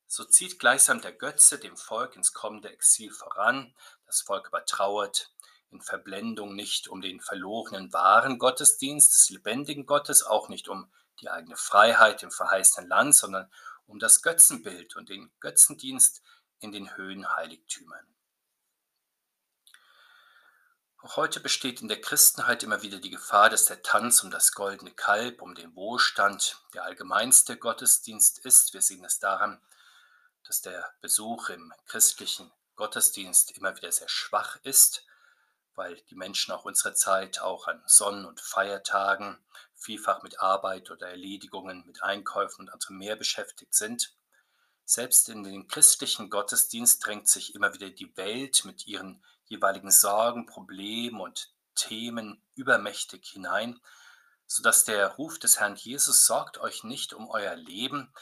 So 0.07 0.23
zieht 0.25 0.59
gleichsam 0.59 1.01
der 1.01 1.11
Götze 1.13 1.57
dem 1.57 1.75
Volk 1.75 2.15
ins 2.15 2.33
kommende 2.33 2.69
Exil 2.69 3.11
voran. 3.11 3.75
Das 4.05 4.21
Volk 4.21 4.47
übertrauert 4.47 5.33
in 5.71 5.81
Verblendung 5.81 6.55
nicht 6.55 6.87
um 6.87 7.01
den 7.01 7.19
verlorenen 7.19 7.91
wahren 7.93 8.37
Gottesdienst 8.37 9.11
des 9.13 9.29
lebendigen 9.31 9.85
Gottes, 9.85 10.23
auch 10.23 10.49
nicht 10.49 10.67
um 10.67 10.91
die 11.19 11.29
eigene 11.29 11.55
Freiheit 11.55 12.21
im 12.21 12.31
verheißenen 12.31 12.87
Land, 12.87 13.15
sondern 13.15 13.51
um 13.87 13.99
das 13.99 14.21
Götzenbild 14.21 14.95
und 14.95 15.09
den 15.09 15.31
Götzendienst 15.39 16.21
in 16.59 16.71
den 16.71 16.95
Höhenheiligtümern. 16.95 18.12
Auch 21.03 21.17
heute 21.17 21.39
besteht 21.39 21.81
in 21.81 21.87
der 21.87 22.01
Christenheit 22.01 22.63
immer 22.63 22.81
wieder 22.81 22.97
die 22.97 23.11
Gefahr, 23.11 23.49
dass 23.49 23.65
der 23.65 23.83
Tanz 23.83 24.23
um 24.23 24.31
das 24.31 24.53
goldene 24.53 24.91
Kalb, 24.91 25.41
um 25.41 25.53
den 25.53 25.75
Wohlstand 25.75 26.57
der 26.73 26.85
allgemeinste 26.85 27.57
Gottesdienst 27.57 28.39
ist. 28.39 28.73
Wir 28.73 28.81
sehen 28.81 29.03
es 29.05 29.19
daran, 29.19 29.61
dass 30.47 30.61
der 30.61 30.93
Besuch 31.01 31.49
im 31.49 31.73
christlichen 31.85 32.51
Gottesdienst 32.75 33.51
immer 33.57 33.75
wieder 33.75 33.91
sehr 33.91 34.09
schwach 34.09 34.57
ist 34.63 35.05
weil 35.75 35.99
die 36.09 36.15
Menschen 36.15 36.53
auch 36.53 36.65
unserer 36.65 36.93
Zeit 36.93 37.39
auch 37.41 37.67
an 37.67 37.81
Sonnen- 37.85 38.25
und 38.25 38.39
Feiertagen 38.39 39.37
vielfach 39.75 40.21
mit 40.23 40.39
Arbeit 40.39 40.91
oder 40.91 41.09
Erledigungen, 41.09 41.85
mit 41.85 42.03
Einkäufen 42.03 42.61
und 42.61 42.69
anderem 42.69 42.97
mehr 42.97 43.15
beschäftigt 43.15 43.73
sind. 43.73 44.15
Selbst 44.85 45.29
in 45.29 45.43
den 45.43 45.67
christlichen 45.67 46.29
Gottesdienst 46.29 47.05
drängt 47.05 47.27
sich 47.27 47.55
immer 47.55 47.73
wieder 47.73 47.89
die 47.89 48.15
Welt 48.17 48.65
mit 48.65 48.85
ihren 48.85 49.23
jeweiligen 49.45 49.91
Sorgen, 49.91 50.45
Problemen 50.45 51.21
und 51.21 51.53
Themen 51.75 52.41
übermächtig 52.55 53.27
hinein, 53.27 53.79
sodass 54.45 54.83
der 54.83 55.07
Ruf 55.07 55.39
des 55.39 55.59
Herrn 55.59 55.75
Jesus 55.75 56.25
sorgt 56.25 56.57
euch 56.59 56.83
nicht 56.83 57.13
um 57.13 57.29
euer 57.29 57.55
Leben 57.55 58.13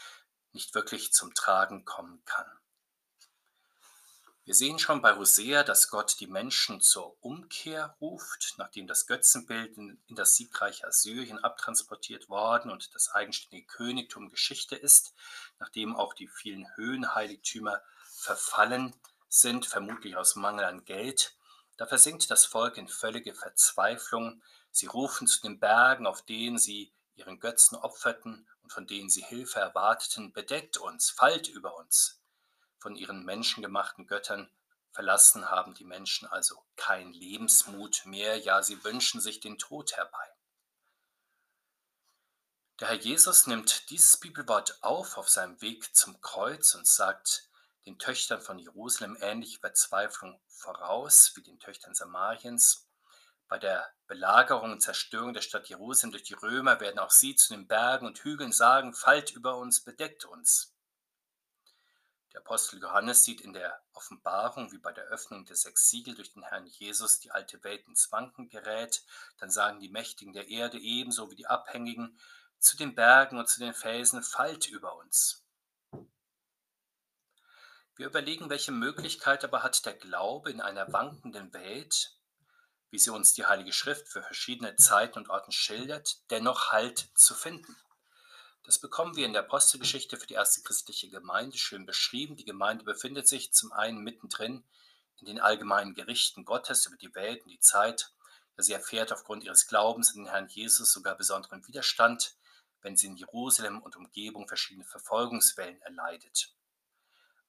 nicht 0.53 0.75
wirklich 0.75 1.13
zum 1.13 1.33
Tragen 1.33 1.85
kommen 1.85 2.23
kann. 2.25 2.45
Wir 4.43 4.55
sehen 4.55 4.79
schon 4.79 5.01
bei 5.01 5.15
Hosea, 5.15 5.63
dass 5.63 5.89
Gott 5.89 6.19
die 6.19 6.27
Menschen 6.27 6.81
zur 6.81 7.15
Umkehr 7.23 7.95
ruft, 8.01 8.55
nachdem 8.57 8.87
das 8.87 9.05
Götzenbild 9.05 9.77
in, 9.77 10.01
das 10.09 10.35
siegreiche 10.35 10.87
Assyrien 10.87 11.37
abtransportiert 11.39 12.27
worden 12.27 12.71
und 12.71 12.93
das 12.95 13.09
eigenständige 13.11 13.67
Königtum 13.67 14.29
Geschichte 14.29 14.75
ist, 14.75 15.13
nachdem 15.59 15.95
auch 15.95 16.13
die 16.13 16.27
vielen 16.27 16.67
Höhenheiligtümer 16.75 17.81
verfallen 18.03 18.95
sind, 19.31 19.65
vermutlich 19.65 20.17
aus 20.17 20.35
Mangel 20.35 20.65
an 20.65 20.85
Geld. 20.85 21.35
Da 21.77 21.88
versinkt 21.88 22.29
das 22.29 22.45
Volk 22.45 22.77
in 22.77 22.88
völlige 22.88 23.33
Verzweiflung. 23.33 24.43
Sie 24.71 24.88
rufen 24.88 25.25
zu 25.25 25.41
den 25.41 25.59
Bergen, 25.59 26.05
auf 26.05 26.21
denen 26.21 26.57
sie 26.57 26.93
ihren 27.15 27.39
Götzen 27.39 27.77
opferten 27.77 28.47
und 28.61 28.71
von 28.71 28.88
denen 28.88 29.09
sie 29.09 29.23
Hilfe 29.23 29.59
erwarteten, 29.59 30.33
bedeckt 30.33 30.77
uns, 30.77 31.09
fallt 31.09 31.47
über 31.47 31.77
uns, 31.77 32.21
von 32.79 32.95
ihren 32.95 33.23
menschengemachten 33.23 34.07
Göttern 34.07 34.50
verlassen 34.91 35.50
haben 35.50 35.73
die 35.73 35.85
Menschen 35.85 36.27
also 36.27 36.65
kein 36.75 37.13
Lebensmut 37.13 38.05
mehr, 38.05 38.38
ja, 38.38 38.61
sie 38.61 38.83
wünschen 38.83 39.21
sich 39.21 39.39
den 39.39 39.57
Tod 39.57 39.93
herbei. 39.93 40.27
Der 42.79 42.89
Herr 42.89 42.97
Jesus 42.97 43.47
nimmt 43.47 43.89
dieses 43.91 44.17
Bibelwort 44.17 44.83
auf 44.83 45.17
auf 45.17 45.29
seinem 45.29 45.61
Weg 45.61 45.95
zum 45.95 46.19
Kreuz 46.19 46.73
und 46.75 46.88
sagt 46.88 47.47
den 47.85 47.97
Töchtern 47.97 48.41
von 48.41 48.59
Jerusalem 48.59 49.17
ähnliche 49.21 49.59
Verzweiflung 49.59 50.39
voraus 50.47 51.31
wie 51.35 51.41
den 51.41 51.59
Töchtern 51.59 51.95
Samariens. 51.95 52.88
Bei 53.47 53.57
der 53.57 53.91
Belagerung 54.07 54.71
und 54.71 54.81
Zerstörung 54.81 55.33
der 55.33 55.41
Stadt 55.41 55.67
Jerusalem 55.67 56.11
durch 56.11 56.23
die 56.23 56.35
Römer 56.35 56.79
werden 56.79 57.00
auch 57.00 57.11
sie 57.11 57.35
zu 57.35 57.53
den 57.53 57.67
Bergen 57.67 58.05
und 58.05 58.19
Hügeln 58.19 58.51
sagen, 58.51 58.93
fallt 58.93 59.31
über 59.31 59.57
uns, 59.57 59.83
bedeckt 59.83 60.25
uns. 60.25 60.73
Der 62.33 62.39
Apostel 62.39 62.79
Johannes 62.79 63.25
sieht 63.25 63.41
in 63.41 63.51
der 63.51 63.83
Offenbarung, 63.91 64.71
wie 64.71 64.77
bei 64.77 64.93
der 64.93 65.03
Öffnung 65.05 65.43
der 65.43 65.57
sechs 65.57 65.89
Siegel 65.89 66.15
durch 66.15 66.31
den 66.31 66.43
Herrn 66.43 66.65
Jesus, 66.65 67.19
die 67.19 67.31
alte 67.31 67.61
Welt 67.65 67.85
ins 67.88 68.09
Wanken 68.13 68.47
gerät. 68.47 69.03
Dann 69.38 69.51
sagen 69.51 69.81
die 69.81 69.89
Mächtigen 69.89 70.31
der 70.31 70.47
Erde 70.47 70.79
ebenso 70.79 71.29
wie 71.29 71.35
die 71.35 71.47
Abhängigen 71.47 72.17
zu 72.57 72.77
den 72.77 72.95
Bergen 72.95 73.38
und 73.38 73.50
zu 73.50 73.59
den 73.59 73.73
Felsen, 73.73 74.23
fallt 74.23 74.67
über 74.67 74.95
uns. 74.95 75.40
Wir 78.01 78.08
überlegen, 78.08 78.50
welche 78.50 78.72
Möglichkeit 78.72 79.43
aber 79.43 79.62
hat 79.62 79.86
der 79.86 79.93
Glaube 79.93 80.50
in 80.50 80.60
einer 80.60 80.91
wankenden 80.91 81.53
Welt, 81.53 82.17
wie 82.89 82.98
sie 82.98 83.12
uns 83.12 83.36
die 83.36 83.46
Heilige 83.46 83.74
Schrift 83.74 84.08
für 84.08 84.24
verschiedene 84.24 84.75
Zeiten 84.75 85.20
und 85.20 85.29
Orten 85.29 85.51
schildert, 85.51 86.17
dennoch 86.31 86.72
Halt 86.72 87.12
zu 87.13 87.36
finden. 87.36 87.77
Das 88.63 88.79
bekommen 88.79 89.15
wir 89.15 89.27
in 89.27 89.34
der 89.34 89.43
Apostelgeschichte 89.43 90.17
für 90.17 90.25
die 90.25 90.34
erste 90.34 90.63
christliche 90.63 91.12
Gemeinde 91.12 91.60
schön 91.60 91.86
beschrieben. 91.86 92.36
Die 92.36 92.43
Gemeinde 92.43 92.84
befindet 92.84 93.27
sich 93.27 93.53
zum 93.53 93.72
einen 93.72 94.00
mittendrin 94.00 94.63
in 95.20 95.27
den 95.27 95.39
allgemeinen 95.39 95.93
Gerichten 95.93 96.43
Gottes 96.43 96.88
über 96.88 96.98
die 96.98 97.13
Welt 97.13 97.43
und 97.43 97.50
die 97.50 97.60
Zeit. 97.60 98.15
Sie 98.58 98.74
erfährt 98.74 99.13
aufgrund 99.13 99.43
ihres 99.43 99.67
Glaubens 99.67 100.15
in 100.15 100.24
den 100.24 100.31
Herrn 100.31 100.48
Jesus 100.48 100.91
sogar 100.91 101.15
besonderen 101.15 101.67
Widerstand, 101.67 102.36
wenn 102.81 102.98
sie 102.98 103.05
in 103.05 103.15
Jerusalem 103.15 103.79
und 103.79 103.96
Umgebung 103.96 104.48
verschiedene 104.48 104.86
Verfolgungswellen 104.86 105.79
erleidet. 105.84 106.55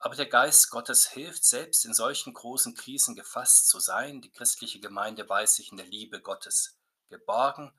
Aber 0.05 0.17
der 0.17 0.27
Geist 0.27 0.71
Gottes 0.71 1.09
hilft, 1.11 1.45
selbst 1.45 1.85
in 1.85 1.95
solchen 1.95 2.35
großen 2.35 2.75
Krisen 2.75 3.15
gefasst 3.15 3.69
zu 3.69 3.79
sein. 3.79 4.21
Die 4.21 4.33
christliche 4.33 4.81
Gemeinde 4.81 5.29
weiß 5.29 5.55
sich 5.55 5.71
in 5.71 5.77
der 5.77 5.87
Liebe 5.87 6.21
Gottes 6.21 6.77
geborgen. 7.09 7.73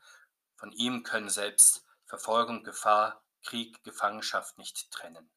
Von 0.56 0.72
ihm 0.72 1.04
können 1.04 1.30
selbst 1.30 1.84
Verfolgung, 2.06 2.64
Gefahr 2.64 3.22
Krieg, 3.44 3.84
Gefangenschaft 3.84 4.58
nicht 4.58 4.90
trennen. 4.90 5.30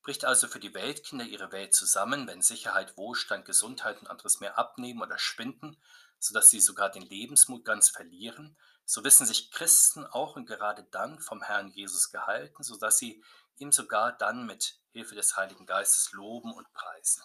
Bricht 0.00 0.24
also 0.24 0.48
für 0.48 0.58
die 0.58 0.72
Weltkinder 0.72 1.26
ihre 1.26 1.52
Welt 1.52 1.74
zusammen, 1.74 2.26
wenn 2.26 2.40
Sicherheit, 2.40 2.96
Wohlstand, 2.96 3.44
Gesundheit 3.44 4.00
und 4.00 4.08
anderes 4.08 4.40
mehr 4.40 4.58
abnehmen 4.58 5.02
oder 5.02 5.18
schwinden, 5.18 5.76
sodass 6.18 6.48
sie 6.48 6.60
sogar 6.60 6.88
den 6.88 7.02
Lebensmut 7.02 7.66
ganz 7.66 7.90
verlieren, 7.90 8.56
so 8.86 9.04
wissen 9.04 9.26
sich 9.26 9.50
Christen 9.50 10.06
auch 10.06 10.34
und 10.34 10.46
gerade 10.46 10.84
dann 10.84 11.20
vom 11.20 11.42
Herrn 11.42 11.68
Jesus 11.68 12.10
gehalten, 12.10 12.62
sodass 12.62 12.96
sie 12.96 13.22
ihm 13.58 13.70
sogar 13.70 14.12
dann 14.12 14.46
mit 14.46 14.81
Hilfe 14.92 15.14
des 15.14 15.36
Heiligen 15.36 15.66
Geistes 15.66 16.12
loben 16.12 16.52
und 16.52 16.72
preisen. 16.72 17.22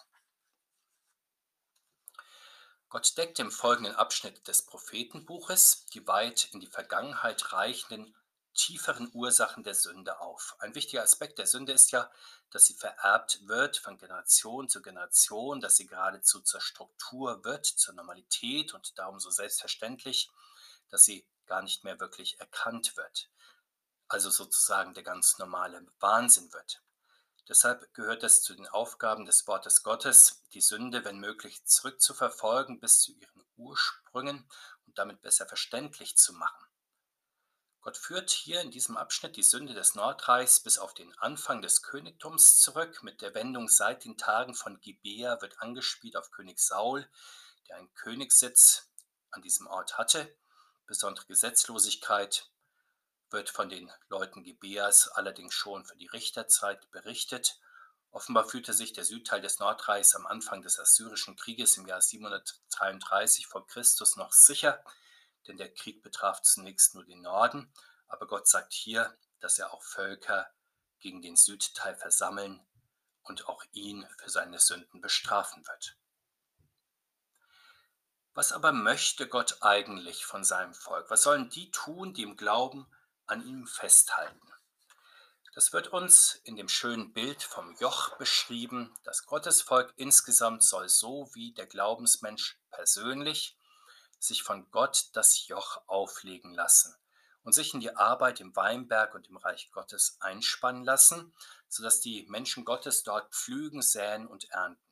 Gott 2.88 3.16
deckt 3.18 3.38
im 3.38 3.50
folgenden 3.50 3.94
Abschnitt 3.94 4.48
des 4.48 4.64
Prophetenbuches 4.64 5.86
die 5.92 6.06
weit 6.06 6.48
in 6.52 6.60
die 6.60 6.66
Vergangenheit 6.66 7.52
reichenden 7.52 8.14
tieferen 8.54 9.10
Ursachen 9.12 9.62
der 9.62 9.74
Sünde 9.74 10.20
auf. 10.20 10.56
Ein 10.58 10.74
wichtiger 10.74 11.02
Aspekt 11.02 11.38
der 11.38 11.46
Sünde 11.46 11.72
ist 11.72 11.92
ja, 11.92 12.10
dass 12.50 12.66
sie 12.66 12.74
vererbt 12.74 13.46
wird 13.46 13.76
von 13.76 13.98
Generation 13.98 14.68
zu 14.68 14.82
Generation, 14.82 15.60
dass 15.60 15.76
sie 15.76 15.86
geradezu 15.86 16.40
zur 16.40 16.60
Struktur 16.60 17.44
wird, 17.44 17.66
zur 17.66 17.94
Normalität 17.94 18.74
und 18.74 18.98
darum 18.98 19.20
so 19.20 19.30
selbstverständlich, 19.30 20.30
dass 20.88 21.04
sie 21.04 21.26
gar 21.46 21.62
nicht 21.62 21.84
mehr 21.84 22.00
wirklich 22.00 22.40
erkannt 22.40 22.96
wird. 22.96 23.30
Also 24.08 24.30
sozusagen 24.30 24.94
der 24.94 25.04
ganz 25.04 25.38
normale 25.38 25.86
Wahnsinn 26.00 26.52
wird. 26.52 26.82
Deshalb 27.48 27.94
gehört 27.94 28.22
es 28.24 28.42
zu 28.42 28.54
den 28.54 28.68
Aufgaben 28.68 29.24
des 29.24 29.46
Wortes 29.46 29.82
Gottes, 29.82 30.42
die 30.52 30.60
Sünde, 30.60 31.04
wenn 31.04 31.18
möglich, 31.18 31.64
zurückzuverfolgen 31.64 32.78
bis 32.78 33.00
zu 33.00 33.12
ihren 33.12 33.44
Ursprüngen 33.56 34.46
und 34.86 34.98
damit 34.98 35.22
besser 35.22 35.46
verständlich 35.46 36.16
zu 36.18 36.34
machen. 36.34 36.66
Gott 37.80 37.96
führt 37.96 38.30
hier 38.30 38.60
in 38.60 38.70
diesem 38.70 38.98
Abschnitt 38.98 39.36
die 39.36 39.42
Sünde 39.42 39.72
des 39.72 39.94
Nordreichs 39.94 40.60
bis 40.60 40.78
auf 40.78 40.92
den 40.92 41.16
Anfang 41.18 41.62
des 41.62 41.82
Königtums 41.82 42.60
zurück. 42.60 43.02
Mit 43.02 43.22
der 43.22 43.32
Wendung 43.34 43.68
seit 43.68 44.04
den 44.04 44.18
Tagen 44.18 44.54
von 44.54 44.78
Gibea 44.80 45.40
wird 45.40 45.62
angespielt 45.62 46.16
auf 46.16 46.30
König 46.30 46.58
Saul, 46.58 47.08
der 47.66 47.76
einen 47.76 47.94
Königssitz 47.94 48.90
an 49.30 49.40
diesem 49.40 49.66
Ort 49.68 49.96
hatte. 49.96 50.36
Besondere 50.86 51.24
Gesetzlosigkeit 51.26 52.50
wird 53.30 53.50
von 53.50 53.68
den 53.68 53.90
Leuten 54.08 54.42
Gibeas 54.42 55.08
allerdings 55.08 55.54
schon 55.54 55.84
für 55.84 55.96
die 55.96 56.06
Richterzeit 56.06 56.90
berichtet. 56.90 57.60
Offenbar 58.10 58.48
fühlte 58.48 58.72
sich 58.72 58.92
der 58.92 59.04
Südteil 59.04 59.40
des 59.40 59.58
Nordreichs 59.58 60.14
am 60.14 60.26
Anfang 60.26 60.62
des 60.62 60.78
Assyrischen 60.78 61.36
Krieges 61.36 61.76
im 61.76 61.86
Jahr 61.86 62.00
733 62.00 63.46
vor 63.46 63.66
Christus 63.66 64.16
noch 64.16 64.32
sicher 64.32 64.82
denn 65.48 65.56
der 65.56 65.72
Krieg 65.72 66.02
betraf 66.02 66.42
zunächst 66.42 66.94
nur 66.94 67.04
den 67.04 67.22
Norden, 67.22 67.72
aber 68.06 68.26
Gott 68.26 68.46
sagt 68.46 68.72
hier, 68.72 69.16
dass 69.40 69.58
er 69.58 69.72
auch 69.72 69.82
Völker 69.82 70.48
gegen 71.00 71.22
den 71.22 71.36
Südteil 71.36 71.96
versammeln 71.96 72.64
und 73.22 73.48
auch 73.48 73.64
ihn 73.72 74.06
für 74.18 74.30
seine 74.30 74.58
Sünden 74.58 75.00
bestrafen 75.00 75.66
wird. 75.66 75.96
Was 78.34 78.52
aber 78.52 78.72
möchte 78.72 79.26
Gott 79.26 79.58
eigentlich 79.62 80.24
von 80.24 80.44
seinem 80.44 80.74
Volk? 80.74 81.10
Was 81.10 81.22
sollen 81.22 81.50
die 81.50 81.70
tun, 81.70 82.14
die 82.14 82.22
im 82.22 82.36
Glauben 82.36 82.86
an 83.28 83.46
ihm 83.46 83.66
festhalten? 83.66 84.52
Das 85.54 85.72
wird 85.72 85.88
uns 85.88 86.40
in 86.44 86.56
dem 86.56 86.68
schönen 86.68 87.12
Bild 87.12 87.42
vom 87.42 87.74
Joch 87.76 88.16
beschrieben. 88.16 88.94
Das 89.04 89.26
Gottesvolk 89.26 89.92
insgesamt 89.96 90.62
soll 90.62 90.88
so 90.88 91.30
wie 91.34 91.52
der 91.52 91.66
Glaubensmensch 91.66 92.60
persönlich 92.70 93.56
sich 94.18 94.42
von 94.42 94.70
Gott 94.70 95.10
das 95.14 95.46
Joch 95.48 95.82
auflegen 95.86 96.54
lassen 96.54 96.94
und 97.42 97.54
sich 97.54 97.74
in 97.74 97.80
die 97.80 97.96
Arbeit 97.96 98.40
im 98.40 98.54
Weinberg 98.54 99.14
und 99.14 99.28
im 99.28 99.36
Reich 99.36 99.70
Gottes 99.72 100.16
einspannen 100.20 100.84
lassen, 100.84 101.34
sodass 101.68 102.00
die 102.00 102.26
Menschen 102.28 102.64
Gottes 102.64 103.02
dort 103.02 103.34
pflügen, 103.34 103.82
säen 103.82 104.26
und 104.26 104.50
ernten. 104.50 104.82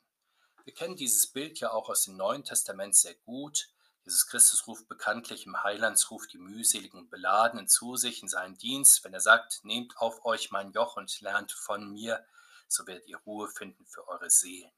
Wir 0.65 0.75
kennen 0.75 0.97
dieses 0.97 1.29
Bild 1.29 1.61
ja 1.61 1.71
auch 1.71 1.89
aus 1.89 2.05
dem 2.05 2.17
Neuen 2.17 2.43
Testament 2.43 2.97
sehr 2.97 3.15
gut. 3.15 3.69
Jesus 4.07 4.29
Christus 4.29 4.69
ruft 4.69 4.87
bekanntlich 4.87 5.47
im 5.47 5.65
Heilandsruf 5.65 6.29
die 6.29 6.39
mühseligen 6.39 7.01
und 7.01 7.11
Beladenen 7.11 7.67
zu 7.67 7.97
sich 7.97 8.23
in 8.23 8.29
seinen 8.29 8.57
Dienst, 8.57 9.03
wenn 9.03 9.13
er 9.13 9.21
sagt, 9.21 9.65
nehmt 9.65 9.99
auf 9.99 10.25
euch 10.25 10.53
mein 10.53 10.71
Joch 10.71 10.97
und 10.97 11.21
lernt 11.23 11.51
von 11.51 11.91
mir, 11.91 12.25
so 12.69 12.87
werdet 12.87 13.09
ihr 13.09 13.19
Ruhe 13.19 13.49
finden 13.49 13.85
für 13.85 14.07
eure 14.07 14.31
Seelen. 14.31 14.71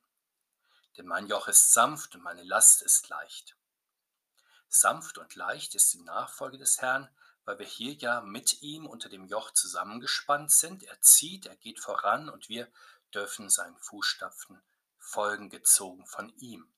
Denn 0.97 1.05
mein 1.05 1.27
Joch 1.27 1.47
ist 1.47 1.75
sanft 1.75 2.15
und 2.15 2.23
meine 2.23 2.43
Last 2.43 2.81
ist 2.81 3.11
leicht. 3.11 3.55
Sanft 4.67 5.19
und 5.19 5.35
leicht 5.35 5.75
ist 5.75 5.93
die 5.93 6.03
Nachfolge 6.03 6.57
des 6.57 6.81
Herrn, 6.81 7.15
weil 7.45 7.59
wir 7.59 7.67
hier 7.67 7.93
ja 7.93 8.23
mit 8.23 8.63
ihm 8.63 8.87
unter 8.87 9.11
dem 9.11 9.27
Joch 9.27 9.51
zusammengespannt 9.51 10.51
sind. 10.51 10.85
Er 10.85 11.03
zieht, 11.03 11.45
er 11.45 11.57
geht 11.57 11.81
voran 11.81 12.31
und 12.31 12.49
wir 12.49 12.73
dürfen 13.13 13.51
seinen 13.51 13.77
Fußstapfen 13.77 14.59
folgen, 14.97 15.51
gezogen 15.51 16.07
von 16.07 16.35
ihm. 16.39 16.73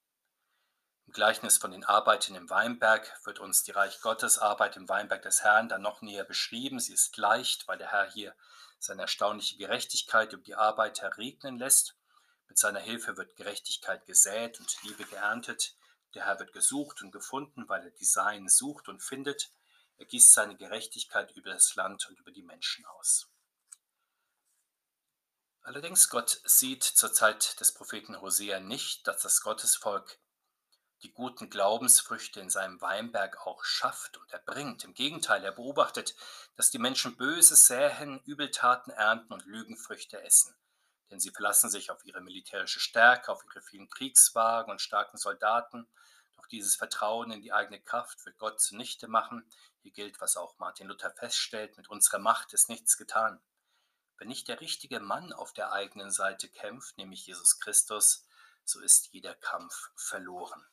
Im 1.11 1.15
Gleichnis 1.15 1.59
von 1.59 1.73
den 1.73 1.83
Arbeitern 1.83 2.37
im 2.37 2.51
Weinberg 2.51 3.13
wird 3.25 3.41
uns 3.41 3.65
die 3.65 3.73
Reich 3.73 4.01
Gottes 4.01 4.39
Arbeit 4.39 4.77
im 4.77 4.89
Weinberg 4.89 5.23
des 5.23 5.43
Herrn 5.43 5.69
dann 5.69 5.83
noch 5.83 6.03
näher 6.03 6.23
beschrieben. 6.23 6.79
Sie 6.79 6.93
ist 6.93 7.17
leicht, 7.17 7.67
weil 7.67 7.79
der 7.79 7.91
Herr 7.91 8.09
hier 8.09 8.33
seine 8.79 9.03
erstaunliche 9.03 9.57
Gerechtigkeit 9.57 10.33
über 10.33 10.45
die 10.45 10.55
Arbeiter 10.55 11.19
regnen 11.19 11.59
lässt. 11.59 11.97
Mit 12.47 12.59
seiner 12.59 12.79
Hilfe 12.79 13.17
wird 13.17 13.35
Gerechtigkeit 13.35 14.07
gesät 14.07 14.61
und 14.61 14.83
Liebe 14.85 15.05
geerntet. 15.05 15.75
Der 16.15 16.27
Herr 16.27 16.39
wird 16.39 16.53
gesucht 16.53 17.03
und 17.03 17.11
gefunden, 17.11 17.69
weil 17.69 17.83
er 17.83 17.91
die 17.91 18.05
Seinen 18.05 18.49
sucht 18.49 18.87
und 18.87 19.03
findet. 19.03 19.51
Er 19.97 20.07
gießt 20.07 20.33
seine 20.33 20.57
Gerechtigkeit 20.57 21.33
über 21.33 21.51
das 21.51 21.75
Land 21.75 22.09
und 22.09 22.21
über 22.21 22.31
die 22.31 22.45
Menschen 22.45 22.87
aus. 22.87 23.27
Allerdings 25.63 26.09
Gott 26.09 26.41
sieht 26.45 26.85
zur 26.85 27.13
Zeit 27.13 27.59
des 27.59 27.75
Propheten 27.75 28.21
Hosea 28.21 28.61
nicht, 28.61 29.09
dass 29.09 29.23
das 29.23 29.41
Gottesvolk 29.41 30.21
die 31.03 31.13
guten 31.13 31.51
Glaubensfrüchte 31.51 32.41
in 32.41 32.51
seinem 32.51 32.81
Weinberg 32.81 33.47
auch 33.47 33.65
schafft 33.65 34.17
und 34.19 34.33
erbringt. 34.33 34.85
Im 34.85 34.95
Gegenteil, 34.95 35.45
er 35.45 35.53
beobachtet, 35.53 36.15
dass 36.57 36.71
die 36.71 36.79
Menschen 36.79 37.17
Böses 37.17 37.67
säen, 37.67 38.21
Übeltaten 38.25 38.93
ernten 38.93 39.33
und 39.33 39.47
Lügenfrüchte 39.47 40.23
essen 40.23 40.55
denn 41.11 41.21
sie 41.21 41.31
verlassen 41.31 41.71
sich 41.71 41.91
auf 41.91 42.05
ihre 42.05 42.21
militärische 42.21 42.81
Stärke, 42.81 43.33
auf 43.33 43.45
ihre 43.45 43.61
vielen 43.61 43.89
Kriegswagen 43.89 44.71
und 44.71 44.81
starken 44.81 45.19
Soldaten. 45.19 45.89
Doch 46.37 46.47
dieses 46.47 46.77
Vertrauen 46.77 47.33
in 47.33 47.43
die 47.43 47.53
eigene 47.53 47.81
Kraft 47.81 48.25
wird 48.25 48.39
Gott 48.39 48.61
zunichte 48.61 49.09
machen. 49.09 49.45
Hier 49.83 49.93
gilt, 49.93 50.21
was 50.21 50.37
auch 50.37 50.59
Martin 50.59 50.87
Luther 50.87 51.11
feststellt, 51.11 51.77
mit 51.77 51.89
unserer 51.89 52.19
Macht 52.19 52.53
ist 52.53 52.69
nichts 52.69 52.97
getan. 52.97 53.41
Wenn 54.19 54.29
nicht 54.29 54.49
der 54.49 54.61
richtige 54.61 55.01
Mann 55.01 55.33
auf 55.33 55.53
der 55.53 55.73
eigenen 55.73 56.11
Seite 56.11 56.49
kämpft, 56.49 56.99
nämlich 56.99 57.27
Jesus 57.27 57.59
Christus, 57.59 58.27
so 58.65 58.81
ist 58.81 59.09
jeder 59.13 59.35
Kampf 59.35 59.91
verloren. 59.97 60.65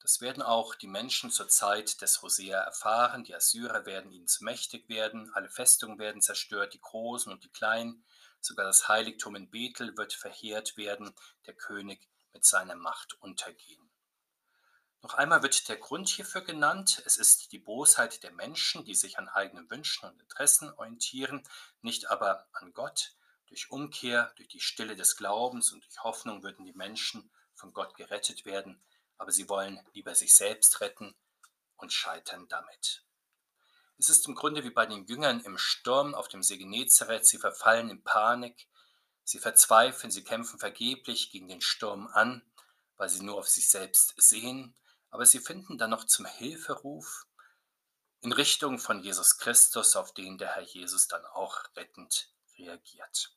Das 0.00 0.22
werden 0.22 0.42
auch 0.42 0.74
die 0.74 0.86
Menschen 0.86 1.30
zur 1.30 1.48
Zeit 1.48 2.00
des 2.00 2.22
Hosea 2.22 2.58
erfahren. 2.58 3.22
Die 3.22 3.34
Assyrer 3.34 3.84
werden 3.84 4.10
ihnen 4.10 4.26
zu 4.26 4.44
mächtig 4.44 4.88
werden, 4.88 5.30
alle 5.34 5.50
Festungen 5.50 5.98
werden 5.98 6.22
zerstört, 6.22 6.72
die 6.72 6.80
großen 6.80 7.30
und 7.30 7.44
die 7.44 7.52
kleinen. 7.52 8.04
Sogar 8.40 8.64
das 8.64 8.88
Heiligtum 8.88 9.36
in 9.36 9.50
Bethel 9.50 9.96
wird 9.98 10.14
verheert 10.14 10.78
werden, 10.78 11.14
der 11.46 11.54
König 11.54 12.08
mit 12.32 12.46
seiner 12.46 12.76
Macht 12.76 13.20
untergehen. 13.20 13.90
Noch 15.02 15.14
einmal 15.14 15.42
wird 15.42 15.68
der 15.68 15.76
Grund 15.76 16.08
hierfür 16.08 16.42
genannt. 16.42 17.02
Es 17.04 17.16
ist 17.16 17.52
die 17.52 17.58
Bosheit 17.58 18.22
der 18.22 18.32
Menschen, 18.32 18.84
die 18.84 18.94
sich 18.94 19.18
an 19.18 19.28
eigenen 19.28 19.70
Wünschen 19.70 20.08
und 20.08 20.20
Interessen 20.20 20.72
orientieren, 20.72 21.42
nicht 21.82 22.10
aber 22.10 22.46
an 22.52 22.72
Gott. 22.72 23.14
Durch 23.46 23.70
Umkehr, 23.70 24.32
durch 24.36 24.48
die 24.48 24.60
Stille 24.60 24.96
des 24.96 25.16
Glaubens 25.16 25.72
und 25.72 25.84
durch 25.84 26.02
Hoffnung 26.02 26.42
würden 26.42 26.64
die 26.64 26.72
Menschen 26.72 27.30
von 27.54 27.72
Gott 27.72 27.94
gerettet 27.96 28.44
werden, 28.44 28.80
aber 29.20 29.32
sie 29.32 29.50
wollen 29.50 29.78
lieber 29.92 30.14
sich 30.14 30.34
selbst 30.34 30.80
retten 30.80 31.14
und 31.76 31.92
scheitern 31.92 32.48
damit. 32.48 33.04
Es 33.98 34.08
ist 34.08 34.26
im 34.26 34.34
Grunde 34.34 34.64
wie 34.64 34.70
bei 34.70 34.86
den 34.86 35.04
Jüngern 35.06 35.40
im 35.40 35.58
Sturm 35.58 36.14
auf 36.14 36.28
dem 36.28 36.42
See 36.42 36.56
Genezareth. 36.56 37.26
Sie 37.26 37.36
verfallen 37.36 37.90
in 37.90 38.02
Panik, 38.02 38.66
sie 39.22 39.38
verzweifeln, 39.38 40.10
sie 40.10 40.24
kämpfen 40.24 40.58
vergeblich 40.58 41.30
gegen 41.30 41.48
den 41.48 41.60
Sturm 41.60 42.08
an, 42.08 42.42
weil 42.96 43.10
sie 43.10 43.22
nur 43.22 43.36
auf 43.36 43.46
sich 43.46 43.68
selbst 43.68 44.14
sehen. 44.16 44.74
Aber 45.10 45.26
sie 45.26 45.38
finden 45.38 45.76
dann 45.76 45.90
noch 45.90 46.04
zum 46.04 46.24
Hilferuf 46.24 47.26
in 48.22 48.32
Richtung 48.32 48.78
von 48.78 49.00
Jesus 49.00 49.36
Christus, 49.36 49.96
auf 49.96 50.14
den 50.14 50.38
der 50.38 50.54
Herr 50.54 50.62
Jesus 50.62 51.08
dann 51.08 51.26
auch 51.26 51.64
rettend 51.76 52.32
reagiert. 52.56 53.36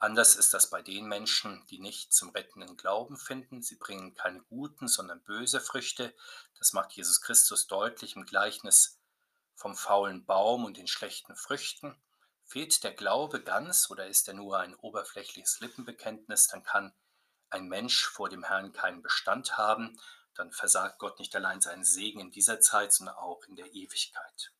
Anders 0.00 0.34
ist 0.34 0.54
das 0.54 0.70
bei 0.70 0.80
den 0.80 1.04
Menschen, 1.06 1.62
die 1.68 1.78
nicht 1.78 2.14
zum 2.14 2.30
rettenden 2.30 2.78
Glauben 2.78 3.18
finden. 3.18 3.60
Sie 3.60 3.76
bringen 3.76 4.14
keine 4.14 4.40
guten, 4.44 4.88
sondern 4.88 5.22
böse 5.22 5.60
Früchte. 5.60 6.14
Das 6.58 6.72
macht 6.72 6.92
Jesus 6.92 7.20
Christus 7.20 7.66
deutlich 7.66 8.16
im 8.16 8.24
Gleichnis 8.24 8.98
vom 9.54 9.76
faulen 9.76 10.24
Baum 10.24 10.64
und 10.64 10.78
den 10.78 10.86
schlechten 10.86 11.36
Früchten. 11.36 11.94
Fehlt 12.44 12.82
der 12.82 12.94
Glaube 12.94 13.42
ganz 13.42 13.90
oder 13.90 14.06
ist 14.06 14.26
er 14.26 14.32
nur 14.32 14.58
ein 14.58 14.74
oberflächliches 14.74 15.60
Lippenbekenntnis, 15.60 16.48
dann 16.48 16.62
kann 16.62 16.94
ein 17.50 17.68
Mensch 17.68 18.06
vor 18.06 18.30
dem 18.30 18.42
Herrn 18.42 18.72
keinen 18.72 19.02
Bestand 19.02 19.58
haben, 19.58 20.00
dann 20.34 20.50
versagt 20.50 20.98
Gott 20.98 21.18
nicht 21.18 21.36
allein 21.36 21.60
seinen 21.60 21.84
Segen 21.84 22.20
in 22.20 22.30
dieser 22.30 22.60
Zeit, 22.60 22.94
sondern 22.94 23.16
auch 23.16 23.44
in 23.44 23.56
der 23.56 23.74
Ewigkeit. 23.74 24.52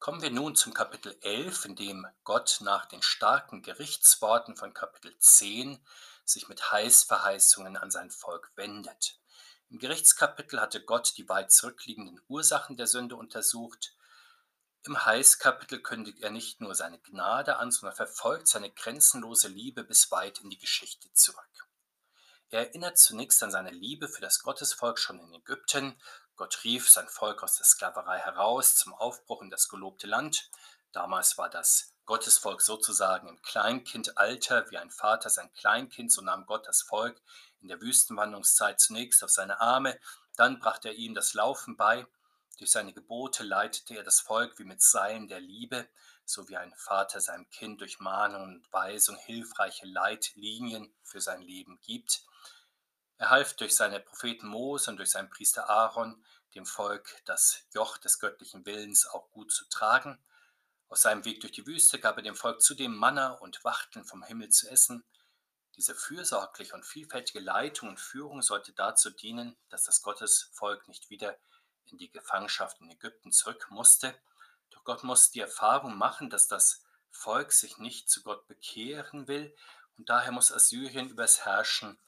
Kommen 0.00 0.22
wir 0.22 0.30
nun 0.30 0.56
zum 0.56 0.72
Kapitel 0.72 1.14
11, 1.20 1.66
in 1.66 1.76
dem 1.76 2.06
Gott 2.24 2.60
nach 2.62 2.86
den 2.86 3.02
starken 3.02 3.60
Gerichtsworten 3.60 4.56
von 4.56 4.72
Kapitel 4.72 5.14
10 5.18 5.78
sich 6.24 6.48
mit 6.48 6.72
Heißverheißungen 6.72 7.76
an 7.76 7.90
sein 7.90 8.10
Volk 8.10 8.50
wendet. 8.56 9.20
Im 9.68 9.78
Gerichtskapitel 9.78 10.58
hatte 10.58 10.82
Gott 10.82 11.18
die 11.18 11.28
weit 11.28 11.52
zurückliegenden 11.52 12.18
Ursachen 12.28 12.78
der 12.78 12.86
Sünde 12.86 13.14
untersucht. 13.14 13.94
Im 14.86 15.04
Heißkapitel 15.04 15.82
kündigt 15.82 16.22
er 16.22 16.30
nicht 16.30 16.62
nur 16.62 16.74
seine 16.74 16.98
Gnade 17.00 17.58
an, 17.58 17.70
sondern 17.70 17.94
verfolgt 17.94 18.48
seine 18.48 18.70
grenzenlose 18.70 19.48
Liebe 19.48 19.84
bis 19.84 20.10
weit 20.10 20.40
in 20.40 20.48
die 20.48 20.58
Geschichte 20.58 21.12
zurück. 21.12 21.68
Er 22.48 22.68
erinnert 22.68 22.96
zunächst 22.96 23.42
an 23.42 23.50
seine 23.50 23.70
Liebe 23.70 24.08
für 24.08 24.22
das 24.22 24.40
Gottesvolk 24.40 24.98
schon 24.98 25.20
in 25.20 25.34
Ägypten. 25.34 26.00
Gott 26.40 26.64
rief 26.64 26.88
sein 26.88 27.06
Volk 27.06 27.42
aus 27.42 27.56
der 27.56 27.66
Sklaverei 27.66 28.18
heraus 28.18 28.74
zum 28.74 28.94
Aufbruch 28.94 29.42
in 29.42 29.50
das 29.50 29.68
gelobte 29.68 30.06
Land. 30.06 30.48
Damals 30.90 31.36
war 31.36 31.50
das 31.50 31.92
Gottesvolk 32.06 32.62
sozusagen 32.62 33.28
im 33.28 33.42
Kleinkindalter, 33.42 34.64
wie 34.70 34.78
ein 34.78 34.90
Vater 34.90 35.28
sein 35.28 35.52
Kleinkind, 35.52 36.10
so 36.10 36.22
nahm 36.22 36.46
Gott 36.46 36.66
das 36.66 36.80
Volk 36.80 37.20
in 37.60 37.68
der 37.68 37.82
Wüstenwandlungszeit 37.82 38.80
zunächst 38.80 39.22
auf 39.22 39.28
seine 39.28 39.60
Arme, 39.60 40.00
dann 40.34 40.60
brachte 40.60 40.88
er 40.88 40.94
ihm 40.94 41.14
das 41.14 41.34
Laufen 41.34 41.76
bei, 41.76 42.06
durch 42.56 42.70
seine 42.70 42.94
Gebote 42.94 43.42
leitete 43.44 43.96
er 43.96 44.02
das 44.02 44.20
Volk 44.20 44.58
wie 44.58 44.64
mit 44.64 44.80
Seilen 44.80 45.28
der 45.28 45.40
Liebe, 45.40 45.90
so 46.24 46.48
wie 46.48 46.56
ein 46.56 46.72
Vater 46.74 47.20
seinem 47.20 47.50
Kind 47.50 47.82
durch 47.82 48.00
Mahnung 48.00 48.44
und 48.44 48.72
Weisung 48.72 49.18
hilfreiche 49.18 49.84
Leitlinien 49.84 50.90
für 51.02 51.20
sein 51.20 51.42
Leben 51.42 51.78
gibt. 51.82 52.24
Er 53.20 53.28
half 53.28 53.52
durch 53.52 53.76
seine 53.76 54.00
Propheten 54.00 54.46
Mose 54.46 54.90
und 54.90 54.96
durch 54.96 55.10
seinen 55.10 55.28
Priester 55.28 55.68
Aaron 55.68 56.24
dem 56.54 56.64
Volk 56.64 57.20
das 57.26 57.64
Joch 57.74 57.98
des 57.98 58.18
göttlichen 58.18 58.64
Willens 58.64 59.06
auch 59.06 59.30
gut 59.30 59.52
zu 59.52 59.68
tragen. 59.68 60.18
Aus 60.88 61.02
seinem 61.02 61.26
Weg 61.26 61.42
durch 61.42 61.52
die 61.52 61.66
Wüste 61.66 62.00
gab 62.00 62.16
er 62.16 62.22
dem 62.22 62.34
Volk 62.34 62.62
zudem 62.62 62.96
Manna 62.96 63.32
und 63.32 63.62
Wachteln 63.62 64.06
vom 64.06 64.22
Himmel 64.22 64.48
zu 64.48 64.70
essen. 64.70 65.04
Diese 65.76 65.94
fürsorgliche 65.94 66.72
und 66.72 66.86
vielfältige 66.86 67.40
Leitung 67.40 67.90
und 67.90 68.00
Führung 68.00 68.40
sollte 68.40 68.72
dazu 68.72 69.10
dienen, 69.10 69.54
dass 69.68 69.84
das 69.84 70.00
Gottesvolk 70.00 70.88
nicht 70.88 71.10
wieder 71.10 71.36
in 71.84 71.98
die 71.98 72.10
Gefangenschaft 72.10 72.80
in 72.80 72.90
Ägypten 72.90 73.32
zurück 73.32 73.66
musste. 73.68 74.14
Doch 74.70 74.82
Gott 74.82 75.04
muss 75.04 75.30
die 75.30 75.40
Erfahrung 75.40 75.98
machen, 75.98 76.30
dass 76.30 76.48
das 76.48 76.84
Volk 77.10 77.52
sich 77.52 77.76
nicht 77.76 78.08
zu 78.08 78.22
Gott 78.22 78.46
bekehren 78.46 79.28
will 79.28 79.54
und 79.98 80.08
daher 80.08 80.32
muss 80.32 80.50
Assyrien 80.50 81.10
übers 81.10 81.44
Herrschen 81.44 81.98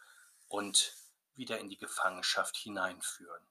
und 0.49 0.95
wieder 1.43 1.59
in 1.59 1.69
die 1.69 1.77
Gefangenschaft 1.77 2.57
hineinführen. 2.57 3.43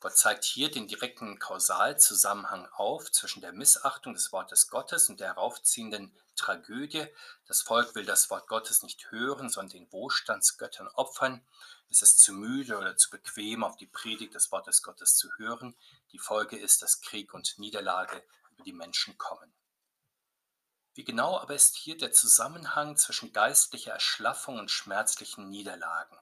Gott 0.00 0.16
zeigt 0.16 0.44
hier 0.44 0.72
den 0.72 0.88
direkten 0.88 1.38
Kausalzusammenhang 1.38 2.66
auf 2.72 3.12
zwischen 3.12 3.40
der 3.40 3.52
Missachtung 3.52 4.12
des 4.12 4.32
Wortes 4.32 4.68
Gottes 4.68 5.08
und 5.08 5.20
der 5.20 5.28
heraufziehenden 5.28 6.12
Tragödie. 6.34 7.06
Das 7.46 7.62
Volk 7.62 7.94
will 7.94 8.04
das 8.04 8.28
Wort 8.28 8.48
Gottes 8.48 8.82
nicht 8.82 9.10
hören, 9.12 9.48
sondern 9.48 9.78
den 9.78 9.92
Wohlstandsgöttern 9.92 10.88
opfern. 10.88 11.46
ist 11.90 12.02
es 12.02 12.16
zu 12.16 12.32
müde 12.32 12.76
oder 12.76 12.96
zu 12.96 13.08
bequem, 13.08 13.62
auf 13.62 13.76
die 13.76 13.86
Predigt 13.86 14.34
des 14.34 14.50
Wortes 14.50 14.82
Gottes 14.82 15.16
zu 15.16 15.30
hören. 15.38 15.76
Die 16.10 16.18
Folge 16.18 16.58
ist, 16.58 16.82
dass 16.82 17.00
Krieg 17.00 17.32
und 17.32 17.56
Niederlage 17.58 18.22
über 18.50 18.64
die 18.64 18.72
Menschen 18.72 19.16
kommen. 19.16 19.52
Wie 20.96 21.04
genau 21.04 21.38
aber 21.38 21.54
ist 21.54 21.76
hier 21.76 21.98
der 21.98 22.10
Zusammenhang 22.10 22.96
zwischen 22.96 23.30
geistlicher 23.34 23.92
Erschlaffung 23.92 24.58
und 24.58 24.70
schmerzlichen 24.70 25.50
Niederlagen? 25.50 26.16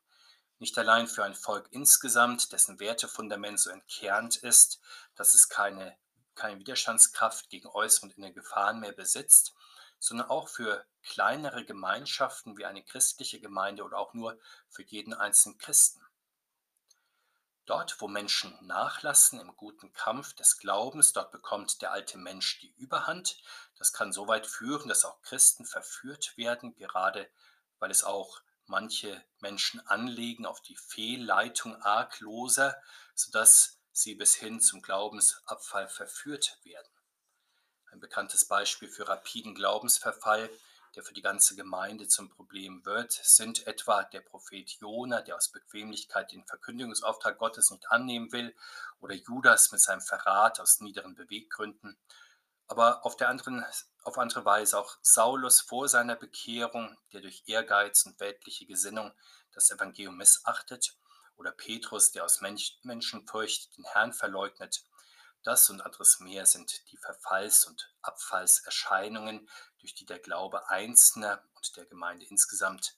Nicht 0.58 0.76
allein 0.76 1.06
für 1.06 1.22
ein 1.22 1.36
Volk 1.36 1.68
insgesamt, 1.70 2.50
dessen 2.52 2.80
Wertefundament 2.80 3.60
so 3.60 3.70
entkernt 3.70 4.34
ist, 4.34 4.80
dass 5.14 5.34
es 5.34 5.48
keine, 5.48 5.96
keine 6.34 6.58
Widerstandskraft 6.58 7.50
gegen 7.50 7.68
äußere 7.68 8.06
und 8.06 8.18
innere 8.18 8.32
Gefahren 8.32 8.80
mehr 8.80 8.90
besitzt, 8.90 9.54
sondern 10.00 10.28
auch 10.28 10.48
für 10.48 10.84
kleinere 11.04 11.64
Gemeinschaften 11.64 12.58
wie 12.58 12.64
eine 12.64 12.82
christliche 12.82 13.38
Gemeinde 13.38 13.84
oder 13.84 13.96
auch 13.96 14.12
nur 14.12 14.40
für 14.68 14.82
jeden 14.82 15.14
einzelnen 15.14 15.56
Christen. 15.56 16.04
Dort, 17.66 18.00
wo 18.00 18.08
Menschen 18.08 18.54
nachlassen 18.66 19.40
im 19.40 19.56
guten 19.56 19.92
Kampf 19.94 20.34
des 20.34 20.58
Glaubens, 20.58 21.12
dort 21.12 21.32
bekommt 21.32 21.80
der 21.80 21.92
alte 21.92 22.18
Mensch 22.18 22.60
die 22.60 22.74
Überhand. 22.76 23.42
Das 23.78 23.92
kann 23.92 24.12
so 24.12 24.28
weit 24.28 24.46
führen, 24.46 24.88
dass 24.88 25.06
auch 25.06 25.22
Christen 25.22 25.64
verführt 25.64 26.36
werden, 26.36 26.74
gerade 26.76 27.30
weil 27.78 27.90
es 27.90 28.04
auch 28.04 28.42
manche 28.66 29.22
Menschen 29.40 29.80
anlegen 29.86 30.46
auf 30.46 30.60
die 30.60 30.76
Fehlleitung 30.76 31.80
argloser, 31.82 32.76
sodass 33.14 33.78
sie 33.92 34.14
bis 34.14 34.34
hin 34.34 34.60
zum 34.60 34.82
Glaubensabfall 34.82 35.88
verführt 35.88 36.58
werden. 36.64 36.92
Ein 37.90 38.00
bekanntes 38.00 38.46
Beispiel 38.46 38.88
für 38.88 39.08
rapiden 39.08 39.54
Glaubensverfall, 39.54 40.50
der 40.94 41.02
für 41.02 41.14
die 41.14 41.22
ganze 41.22 41.56
Gemeinde 41.56 42.08
zum 42.08 42.28
Problem 42.28 42.84
wird, 42.84 43.12
sind 43.12 43.66
etwa 43.66 44.04
der 44.04 44.20
Prophet 44.20 44.70
Jona, 44.80 45.22
der 45.22 45.36
aus 45.36 45.48
Bequemlichkeit 45.50 46.32
den 46.32 46.46
Verkündigungsauftrag 46.46 47.38
Gottes 47.38 47.70
nicht 47.70 47.90
annehmen 47.90 48.32
will, 48.32 48.54
oder 49.00 49.14
Judas 49.14 49.72
mit 49.72 49.80
seinem 49.80 50.00
Verrat 50.00 50.60
aus 50.60 50.80
niederen 50.80 51.14
Beweggründen, 51.14 51.98
aber 52.66 53.04
auf 53.04 53.16
der 53.16 53.28
anderen 53.28 53.64
auf 54.04 54.18
andere 54.18 54.44
Weise 54.44 54.78
auch 54.78 54.98
Saulus 55.00 55.62
vor 55.62 55.88
seiner 55.88 56.14
Bekehrung, 56.14 56.96
der 57.12 57.22
durch 57.22 57.42
Ehrgeiz 57.46 58.04
und 58.04 58.20
weltliche 58.20 58.66
Gesinnung 58.66 59.12
das 59.52 59.70
Evangelium 59.70 60.16
missachtet, 60.16 60.96
oder 61.36 61.50
Petrus, 61.50 62.12
der 62.12 62.24
aus 62.24 62.40
Menschenfurcht 62.40 63.76
den 63.76 63.84
Herrn 63.84 64.12
verleugnet, 64.12 64.84
das 65.44 65.70
und 65.70 65.82
anderes 65.82 66.20
mehr 66.20 66.46
sind 66.46 66.90
die 66.90 66.96
Verfalls- 66.96 67.64
und 67.66 67.92
Abfallserscheinungen, 68.02 69.48
durch 69.78 69.94
die 69.94 70.06
der 70.06 70.18
Glaube 70.18 70.68
Einzelner 70.70 71.42
und 71.54 71.76
der 71.76 71.86
Gemeinde 71.86 72.26
insgesamt 72.26 72.96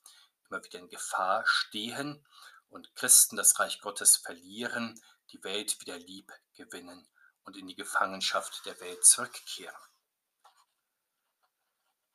immer 0.48 0.62
wieder 0.64 0.78
in 0.78 0.88
Gefahr 0.88 1.44
stehen 1.46 2.24
und 2.68 2.94
Christen 2.94 3.36
das 3.36 3.58
Reich 3.58 3.80
Gottes 3.80 4.16
verlieren, 4.16 5.00
die 5.32 5.42
Welt 5.42 5.80
wieder 5.80 5.98
lieb 5.98 6.32
gewinnen 6.54 7.08
und 7.44 7.56
in 7.56 7.66
die 7.66 7.74
Gefangenschaft 7.74 8.64
der 8.64 8.78
Welt 8.80 9.04
zurückkehren. 9.04 9.76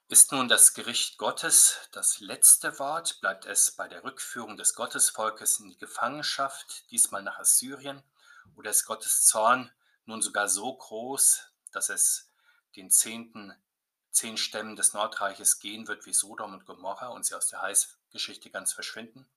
Ist 0.08 0.34
nun 0.34 0.50
das 0.50 0.74
Gericht 0.74 1.18
Gottes 1.18 1.78
das 1.94 2.20
letzte 2.20 2.80
Wort, 2.80 3.22
bleibt 3.22 3.46
es 3.46 3.72
bei 3.72 3.88
der 3.88 4.04
Rückführung 4.04 4.58
des 4.58 4.74
Gottesvolkes 4.76 5.60
in 5.60 5.70
die 5.70 5.78
Gefangenschaft, 5.78 6.90
diesmal 6.92 7.24
nach 7.24 7.40
Assyrien, 7.40 8.04
oder 8.56 8.72
ist 8.72 8.86
Gottes 8.86 9.24
Zorn 9.24 9.72
nun 10.06 10.22
sogar 10.22 10.50
so 10.50 10.74
groß, 10.74 11.44
dass 11.72 11.90
es 11.90 12.30
den 12.76 12.90
zehnten, 12.90 13.54
zehn 14.12 14.38
Stämmen 14.38 14.76
des 14.76 14.94
Nordreiches 14.94 15.60
gehen 15.60 15.88
wird 15.88 16.06
wie 16.06 16.14
Sodom 16.14 16.54
und 16.54 16.66
Gomorra 16.66 17.08
und 17.08 17.26
sie 17.26 17.36
aus 17.36 17.48
der 17.48 17.62
Heißgeschichte 17.62 18.50
ganz 18.50 18.74
verschwinden? 18.74 19.28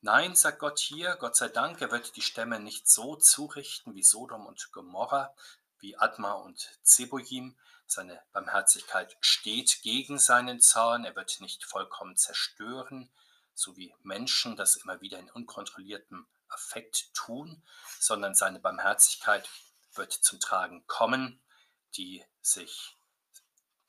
Nein, 0.00 0.36
sagt 0.36 0.58
Gott 0.58 0.78
hier, 0.78 1.16
Gott 1.16 1.34
sei 1.34 1.48
Dank, 1.48 1.80
er 1.80 1.90
wird 1.90 2.16
die 2.16 2.22
Stämme 2.22 2.60
nicht 2.60 2.88
so 2.88 3.16
zurichten 3.16 3.94
wie 3.94 4.02
Sodom 4.02 4.46
und 4.46 4.70
Gomorra, 4.70 5.34
wie 5.78 5.96
Adma 5.96 6.32
und 6.32 6.78
Zeboim. 6.82 7.56
Seine 7.86 8.20
Barmherzigkeit 8.32 9.16
steht 9.20 9.82
gegen 9.82 10.18
seinen 10.18 10.60
Zorn, 10.60 11.04
er 11.04 11.16
wird 11.16 11.40
nicht 11.40 11.64
vollkommen 11.64 12.16
zerstören, 12.16 13.10
so 13.54 13.76
wie 13.76 13.94
Menschen 14.02 14.56
das 14.56 14.76
immer 14.76 15.00
wieder 15.00 15.18
in 15.18 15.30
unkontrolliertem 15.30 16.26
Affekt 16.54 17.12
tun, 17.14 17.62
sondern 17.98 18.34
seine 18.34 18.60
Barmherzigkeit 18.60 19.48
wird 19.94 20.12
zum 20.12 20.40
Tragen 20.40 20.86
kommen, 20.86 21.40
die 21.96 22.24
sich 22.40 22.96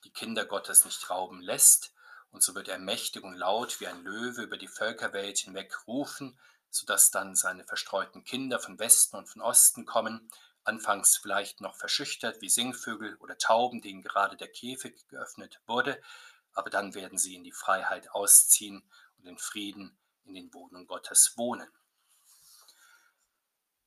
die 0.03 0.11
Kinder 0.11 0.45
Gottes 0.45 0.85
nicht 0.85 1.09
rauben 1.09 1.41
lässt. 1.41 1.93
Und 2.31 2.43
so 2.43 2.53
wird 2.53 2.67
er 2.67 2.79
mächtig 2.79 3.23
und 3.23 3.35
laut 3.35 3.79
wie 3.79 3.87
ein 3.87 4.03
Löwe 4.03 4.43
über 4.43 4.57
die 4.57 4.67
Völkerwelt 4.67 5.37
hinweg 5.39 5.87
rufen, 5.87 6.37
sodass 6.69 7.09
dann 7.09 7.35
seine 7.35 7.63
verstreuten 7.63 8.25
Kinder 8.25 8.59
von 8.59 8.77
Westen 8.77 9.15
und 9.15 9.27
von 9.27 9.41
Osten 9.41 9.85
kommen, 9.85 10.29
anfangs 10.65 11.17
vielleicht 11.17 11.61
noch 11.61 11.75
verschüchtert 11.75 12.41
wie 12.41 12.49
Singvögel 12.49 13.15
oder 13.17 13.37
Tauben, 13.37 13.81
denen 13.81 14.01
gerade 14.01 14.35
der 14.35 14.51
Käfig 14.51 15.07
geöffnet 15.07 15.61
wurde, 15.67 16.01
aber 16.53 16.69
dann 16.69 16.93
werden 16.93 17.17
sie 17.17 17.35
in 17.35 17.43
die 17.43 17.51
Freiheit 17.51 18.11
ausziehen 18.11 18.83
und 19.17 19.27
in 19.27 19.37
Frieden 19.37 19.97
in 20.25 20.33
den 20.33 20.53
Wohnungen 20.53 20.87
Gottes 20.87 21.37
wohnen. 21.37 21.69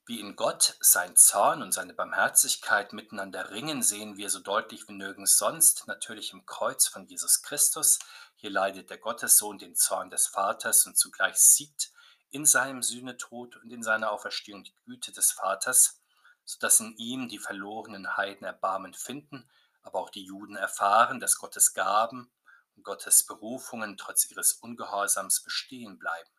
Wie 0.08 0.20
in 0.20 0.36
Gott 0.36 0.74
sein 0.80 1.16
Zorn 1.16 1.60
und 1.60 1.72
seine 1.72 1.92
Barmherzigkeit 1.92 2.94
miteinander 2.94 3.50
ringen, 3.50 3.82
sehen 3.82 4.16
wir 4.16 4.30
so 4.30 4.40
deutlich 4.40 4.88
wie 4.88 4.94
nirgends 4.94 5.36
sonst, 5.36 5.86
natürlich 5.86 6.32
im 6.32 6.46
Kreuz 6.46 6.88
von 6.88 7.04
Jesus 7.04 7.42
Christus. 7.42 7.98
Hier 8.36 8.48
leidet 8.48 8.88
der 8.88 8.96
Gottessohn 8.96 9.58
den 9.58 9.76
Zorn 9.76 10.08
des 10.08 10.26
Vaters 10.26 10.86
und 10.86 10.96
zugleich 10.96 11.36
siegt 11.36 11.92
in 12.30 12.46
seinem 12.46 12.82
Sühnetod 12.82 13.56
und 13.56 13.70
in 13.70 13.82
seiner 13.82 14.10
Auferstehung 14.10 14.64
die 14.64 14.74
Güte 14.86 15.12
des 15.12 15.32
Vaters, 15.32 16.00
sodass 16.46 16.80
in 16.80 16.96
ihm 16.96 17.28
die 17.28 17.38
verlorenen 17.38 18.16
Heiden 18.16 18.46
Erbarmen 18.46 18.94
finden, 18.94 19.46
aber 19.82 19.98
auch 19.98 20.08
die 20.08 20.24
Juden 20.24 20.56
erfahren, 20.56 21.20
dass 21.20 21.36
Gottes 21.36 21.74
Gaben 21.74 22.32
und 22.76 22.82
Gottes 22.82 23.26
Berufungen 23.26 23.98
trotz 23.98 24.30
ihres 24.30 24.54
Ungehorsams 24.54 25.42
bestehen 25.42 25.98
bleiben. 25.98 26.30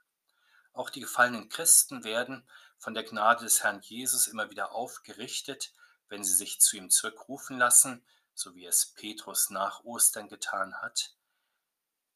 Auch 0.73 0.89
die 0.89 1.01
gefallenen 1.01 1.49
Christen 1.49 2.03
werden 2.03 2.47
von 2.79 2.93
der 2.93 3.03
Gnade 3.03 3.43
des 3.43 3.63
Herrn 3.63 3.81
Jesus 3.81 4.27
immer 4.27 4.49
wieder 4.49 4.71
aufgerichtet, 4.71 5.73
wenn 6.07 6.23
sie 6.23 6.33
sich 6.33 6.59
zu 6.59 6.77
ihm 6.77 6.89
zurückrufen 6.89 7.59
lassen, 7.59 8.03
so 8.33 8.55
wie 8.55 8.65
es 8.65 8.93
Petrus 8.93 9.49
nach 9.49 9.83
Ostern 9.83 10.29
getan 10.29 10.73
hat. 10.81 11.13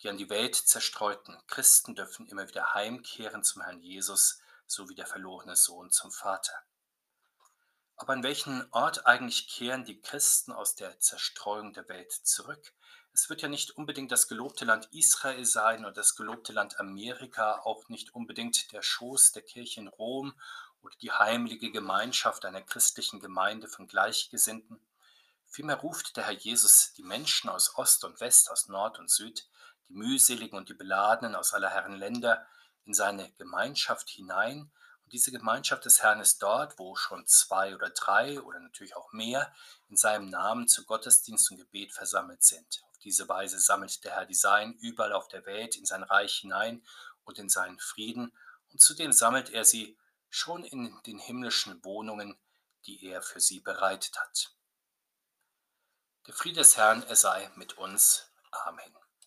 Die 0.02 0.10
an 0.10 0.18
die 0.18 0.30
Welt 0.30 0.56
zerstreuten 0.56 1.38
Christen 1.48 1.96
dürfen 1.96 2.28
immer 2.28 2.48
wieder 2.48 2.74
heimkehren 2.74 3.44
zum 3.44 3.62
Herrn 3.62 3.82
Jesus, 3.82 4.42
so 4.66 4.90
wie 4.90 4.96
der 4.96 5.06
verlorene 5.06 5.56
Sohn 5.56 5.92
zum 5.92 6.12
Vater. 6.12 6.54
Aber 7.96 8.14
an 8.14 8.24
welchen 8.24 8.68
Ort 8.72 9.06
eigentlich 9.06 9.48
kehren 9.48 9.86
die 9.86 10.02
Christen 10.02 10.52
aus 10.52 10.76
der 10.76 11.00
Zerstreuung 11.00 11.74
der 11.74 11.88
Welt 11.90 12.12
zurück? 12.12 12.74
Es 13.16 13.30
wird 13.30 13.44
ja 13.44 13.48
nicht 13.48 13.78
unbedingt 13.78 14.12
das 14.12 14.28
gelobte 14.28 14.66
Land 14.66 14.90
Israel 14.92 15.46
sein 15.46 15.86
oder 15.86 15.94
das 15.94 16.16
gelobte 16.16 16.52
Land 16.52 16.80
Amerika, 16.80 17.60
auch 17.60 17.88
nicht 17.88 18.16
unbedingt 18.16 18.72
der 18.72 18.82
Schoß 18.82 19.34
der 19.34 19.44
Kirche 19.44 19.82
in 19.82 19.88
Rom 19.88 20.34
oder 20.82 20.96
die 20.96 21.12
heimliche 21.12 21.70
Gemeinschaft 21.70 22.44
einer 22.44 22.64
christlichen 22.64 23.20
Gemeinde 23.20 23.68
von 23.68 23.88
Gleichgesinnten. 23.88 24.80
Vielmehr 25.46 25.76
ruft 25.76 26.18
der 26.18 26.26
Herr 26.26 26.34
Jesus 26.34 26.94
die 26.94 27.04
Menschen 27.04 27.52
aus 27.52 27.78
Ost 27.78 28.04
und 28.04 28.20
West, 28.20 28.50
aus 28.50 28.68
Nord 28.68 28.98
und 28.98 29.12
Süd, 29.12 29.48
die 29.88 29.94
mühseligen 29.94 30.58
und 30.58 30.70
die 30.70 30.74
beladenen 30.74 31.36
aus 31.36 31.54
aller 31.54 31.70
Herren 31.70 31.96
Länder 31.96 32.44
in 32.84 32.96
seine 32.96 33.32
Gemeinschaft 33.34 34.10
hinein. 34.10 34.72
Und 35.04 35.14
diese 35.14 35.32
Gemeinschaft 35.32 35.86
des 35.86 36.02
Herrn 36.02 36.20
ist 36.20 36.42
dort, 36.42 36.80
wo 36.80 36.96
schon 36.96 37.28
zwei 37.28 37.76
oder 37.76 37.92
drei 37.92 38.42
oder 38.42 38.60
natürlich 38.60 38.96
auch 38.96 39.14
mehr 39.14 39.54
in 39.88 39.98
seinem 39.98 40.32
Namen 40.32 40.68
zu 40.68 40.84
Gottesdienst 40.84 41.52
und 41.52 41.58
Gebet 41.58 41.94
versammelt 41.94 42.42
sind 42.42 42.84
diese 43.04 43.28
Weise 43.30 43.60
sammelt 43.60 44.04
der 44.04 44.16
Herr 44.16 44.26
die 44.26 44.34
Sein 44.34 44.74
überall 44.76 45.14
auf 45.14 45.28
der 45.28 45.46
Welt 45.46 45.76
in 45.76 45.86
sein 45.86 46.04
Reich 46.04 46.38
hinein 46.38 46.86
und 47.24 47.40
in 47.40 47.50
seinen 47.50 47.80
Frieden, 47.80 48.34
und 48.72 48.82
zudem 48.82 49.12
sammelt 49.12 49.52
er 49.52 49.66
sie 49.66 49.98
schon 50.30 50.64
in 50.64 51.00
den 51.06 51.20
himmlischen 51.20 51.84
Wohnungen, 51.84 52.40
die 52.86 53.06
er 53.06 53.22
für 53.22 53.40
sie 53.40 53.60
bereitet 53.60 54.20
hat. 54.20 54.56
Der 56.26 56.34
Friede 56.34 56.60
des 56.60 56.78
Herrn, 56.78 57.04
er 57.04 57.16
sei 57.16 57.52
mit 57.56 57.78
uns. 57.78 58.32
Amen. 58.52 59.03